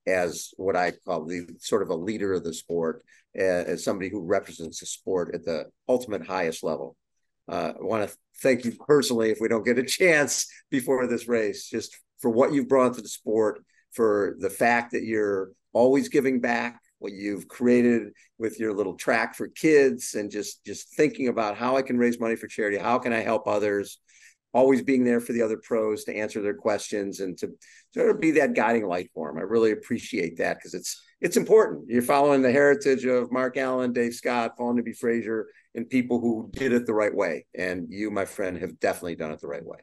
as 0.06 0.50
what 0.56 0.76
I 0.76 0.92
call 1.06 1.26
the 1.26 1.46
sort 1.58 1.82
of 1.82 1.90
a 1.90 1.94
leader 1.94 2.32
of 2.32 2.44
the 2.44 2.54
sport, 2.54 3.04
as 3.34 3.84
somebody 3.84 4.08
who 4.08 4.22
represents 4.22 4.80
the 4.80 4.86
sport 4.86 5.34
at 5.34 5.44
the 5.44 5.66
ultimate 5.88 6.26
highest 6.26 6.62
level. 6.62 6.96
Uh, 7.48 7.72
I 7.78 7.82
want 7.82 8.08
to 8.08 8.16
thank 8.42 8.64
you 8.64 8.72
personally 8.86 9.30
if 9.30 9.38
we 9.40 9.48
don't 9.48 9.64
get 9.64 9.78
a 9.78 9.82
chance 9.82 10.46
before 10.70 11.06
this 11.06 11.28
race, 11.28 11.68
just 11.68 11.96
for 12.20 12.30
what 12.30 12.52
you've 12.52 12.68
brought 12.68 12.94
to 12.94 13.02
the 13.02 13.08
sport, 13.08 13.62
for 13.92 14.36
the 14.38 14.50
fact 14.50 14.92
that 14.92 15.02
you're 15.02 15.50
always 15.72 16.08
giving 16.08 16.40
back, 16.40 16.80
what 16.98 17.12
you've 17.12 17.48
created 17.48 18.12
with 18.38 18.60
your 18.60 18.72
little 18.72 18.94
track 18.94 19.34
for 19.34 19.48
kids, 19.48 20.14
and 20.14 20.30
just 20.30 20.64
just 20.64 20.94
thinking 20.94 21.28
about 21.28 21.56
how 21.56 21.76
I 21.76 21.82
can 21.82 21.98
raise 21.98 22.20
money 22.20 22.36
for 22.36 22.46
charity, 22.46 22.78
how 22.78 22.98
can 22.98 23.12
I 23.12 23.20
help 23.20 23.46
others, 23.46 23.98
always 24.52 24.82
being 24.82 25.04
there 25.04 25.20
for 25.20 25.32
the 25.32 25.42
other 25.42 25.58
pros 25.62 26.04
to 26.04 26.16
answer 26.16 26.42
their 26.42 26.54
questions 26.54 27.20
and 27.20 27.38
to 27.38 27.50
sort 27.94 28.10
of 28.10 28.20
be 28.20 28.32
that 28.32 28.54
guiding 28.54 28.86
light 28.86 29.10
for 29.14 29.28
them. 29.28 29.38
I 29.38 29.42
really 29.42 29.72
appreciate 29.72 30.38
that 30.38 30.58
because 30.58 30.74
it's 30.74 31.02
it's 31.20 31.36
important. 31.36 31.84
You're 31.88 32.02
following 32.02 32.42
the 32.42 32.50
heritage 32.50 33.04
of 33.04 33.30
Mark 33.30 33.56
Allen, 33.56 33.92
Dave 33.92 34.14
Scott, 34.14 34.56
Paula 34.56 34.74
Newby 34.74 34.94
Fraser, 34.94 35.48
and 35.74 35.88
people 35.88 36.18
who 36.18 36.50
did 36.52 36.72
it 36.72 36.86
the 36.86 36.94
right 36.94 37.14
way. 37.14 37.46
And 37.54 37.88
you, 37.90 38.10
my 38.10 38.24
friend, 38.24 38.56
have 38.58 38.80
definitely 38.80 39.16
done 39.16 39.30
it 39.30 39.40
the 39.40 39.46
right 39.46 39.64
way. 39.64 39.78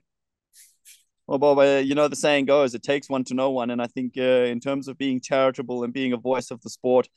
Well, 1.28 1.38
Bob, 1.38 1.86
you 1.86 1.94
know 1.94 2.08
the 2.08 2.16
saying 2.16 2.46
goes, 2.46 2.74
"It 2.74 2.84
takes 2.84 3.10
one 3.10 3.26
to 3.26 3.34
know 3.34 3.52
one," 3.52 3.70
and 3.70 3.82
I 3.82 3.88
think 3.88 4.14
uh, 4.18 4.22
in 4.22 4.60
terms 4.60 4.88
of 4.88 4.98
being 4.98 5.20
charitable 5.22 5.84
and 5.84 5.94
being 5.94 6.14
a 6.14 6.18
voice 6.18 6.52
of 6.52 6.62
the 6.62 6.70
sport, 6.70 7.10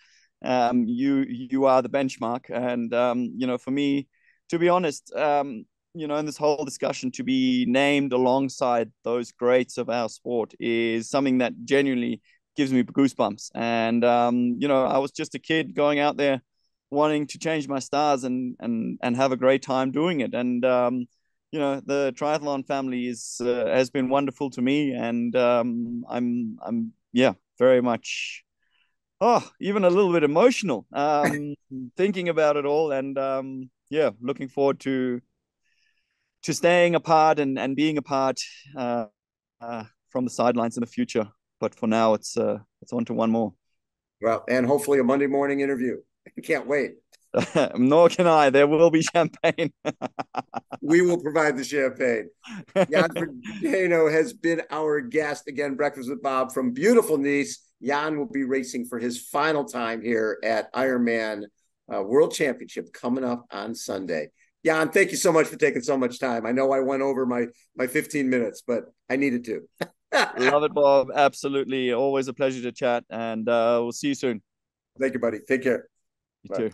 um, 0.44 0.84
you 0.86 1.24
you 1.28 1.66
are 1.66 1.80
the 1.80 1.88
benchmark. 1.88 2.50
And 2.50 2.92
um, 2.92 3.32
you 3.36 3.46
know, 3.46 3.56
for 3.56 3.70
me, 3.70 4.08
to 4.48 4.58
be 4.58 4.68
honest, 4.68 5.12
um, 5.14 5.64
you 5.94 6.06
know, 6.06 6.16
in 6.16 6.26
this 6.26 6.36
whole 6.36 6.64
discussion, 6.64 7.10
to 7.12 7.24
be 7.24 7.64
named 7.66 8.12
alongside 8.12 8.90
those 9.04 9.32
greats 9.32 9.78
of 9.78 9.90
our 9.90 10.08
sport 10.08 10.54
is 10.60 11.10
something 11.10 11.38
that 11.38 11.52
genuinely 11.64 12.20
gives 12.56 12.72
me 12.72 12.82
goosebumps. 12.82 13.50
And 13.54 14.04
um, 14.04 14.56
you 14.58 14.68
know, 14.68 14.84
I 14.84 14.98
was 14.98 15.10
just 15.10 15.34
a 15.34 15.38
kid 15.38 15.74
going 15.74 15.98
out 15.98 16.16
there 16.16 16.42
wanting 16.90 17.26
to 17.28 17.38
change 17.38 17.68
my 17.68 17.78
stars 17.78 18.24
and 18.24 18.56
and 18.60 18.98
and 19.02 19.16
have 19.16 19.32
a 19.32 19.36
great 19.36 19.62
time 19.62 19.90
doing 19.90 20.20
it. 20.20 20.34
And 20.34 20.64
um, 20.64 21.06
you 21.52 21.58
know, 21.58 21.80
the 21.84 22.12
triathlon 22.16 22.66
family 22.66 23.06
is 23.06 23.40
uh, 23.40 23.66
has 23.66 23.90
been 23.90 24.08
wonderful 24.08 24.50
to 24.50 24.62
me, 24.62 24.92
and 24.92 25.34
um, 25.36 26.04
I'm 26.08 26.58
I'm 26.64 26.92
yeah 27.12 27.32
very 27.58 27.82
much 27.82 28.44
oh 29.20 29.50
even 29.60 29.84
a 29.84 29.90
little 29.90 30.12
bit 30.12 30.22
emotional 30.22 30.86
um, 30.92 31.54
thinking 31.96 32.28
about 32.28 32.56
it 32.56 32.64
all, 32.64 32.92
and 32.92 33.18
um, 33.18 33.70
yeah, 33.90 34.10
looking 34.20 34.48
forward 34.48 34.80
to 34.80 35.20
to 36.42 36.54
staying 36.54 36.94
apart 36.94 37.38
and, 37.38 37.58
and 37.58 37.76
being 37.76 37.98
apart 37.98 38.40
uh, 38.76 39.06
uh, 39.60 39.84
from 40.08 40.24
the 40.24 40.30
sidelines 40.30 40.76
in 40.76 40.80
the 40.80 40.86
future. 40.86 41.28
But 41.60 41.74
for 41.74 41.86
now, 41.86 42.14
it's 42.14 42.36
uh, 42.36 42.58
it's 42.80 42.92
on 42.92 43.04
to 43.06 43.14
one 43.14 43.30
more. 43.30 43.52
Well, 44.22 44.44
and 44.48 44.66
hopefully 44.66 44.98
a 44.98 45.04
Monday 45.04 45.26
morning 45.26 45.60
interview. 45.60 45.98
Can't 46.42 46.66
wait. 46.66 46.92
Nor 47.76 48.08
can 48.08 48.26
I. 48.26 48.50
There 48.50 48.66
will 48.66 48.90
be 48.90 49.02
champagne. 49.02 49.72
we 50.80 51.00
will 51.02 51.20
provide 51.20 51.56
the 51.56 51.64
champagne. 51.64 52.28
Jan 52.74 53.08
Frodeno 53.10 54.10
has 54.12 54.32
been 54.32 54.62
our 54.70 55.00
guest 55.00 55.48
again. 55.48 55.74
Breakfast 55.74 56.10
with 56.10 56.22
Bob 56.22 56.52
from 56.52 56.72
beautiful 56.72 57.18
Nice. 57.18 57.62
Jan 57.82 58.18
will 58.18 58.26
be 58.26 58.44
racing 58.44 58.86
for 58.86 58.98
his 58.98 59.20
final 59.28 59.64
time 59.64 60.02
here 60.02 60.38
at 60.44 60.72
Ironman 60.74 61.44
uh, 61.92 62.02
World 62.02 62.34
Championship 62.34 62.92
coming 62.92 63.24
up 63.24 63.46
on 63.50 63.74
Sunday. 63.74 64.30
Jan, 64.64 64.90
thank 64.90 65.10
you 65.10 65.16
so 65.16 65.32
much 65.32 65.46
for 65.46 65.56
taking 65.56 65.82
so 65.82 65.96
much 65.96 66.18
time. 66.18 66.44
I 66.44 66.52
know 66.52 66.72
I 66.72 66.80
went 66.80 67.02
over 67.02 67.24
my 67.24 67.46
my 67.76 67.86
15 67.86 68.28
minutes, 68.28 68.62
but 68.66 68.84
I 69.08 69.16
needed 69.16 69.44
to. 69.44 69.62
Love 70.38 70.64
it, 70.64 70.74
Bob. 70.74 71.08
Absolutely. 71.14 71.92
Always 71.92 72.28
a 72.28 72.34
pleasure 72.34 72.62
to 72.62 72.72
chat, 72.72 73.04
and 73.08 73.48
uh, 73.48 73.78
we'll 73.82 73.92
see 73.92 74.08
you 74.08 74.14
soon. 74.14 74.42
Thank 74.98 75.14
you, 75.14 75.20
buddy. 75.20 75.38
Take 75.48 75.62
care. 75.62 75.88
You 76.42 76.50
Bye. 76.50 76.56
too. 76.56 76.68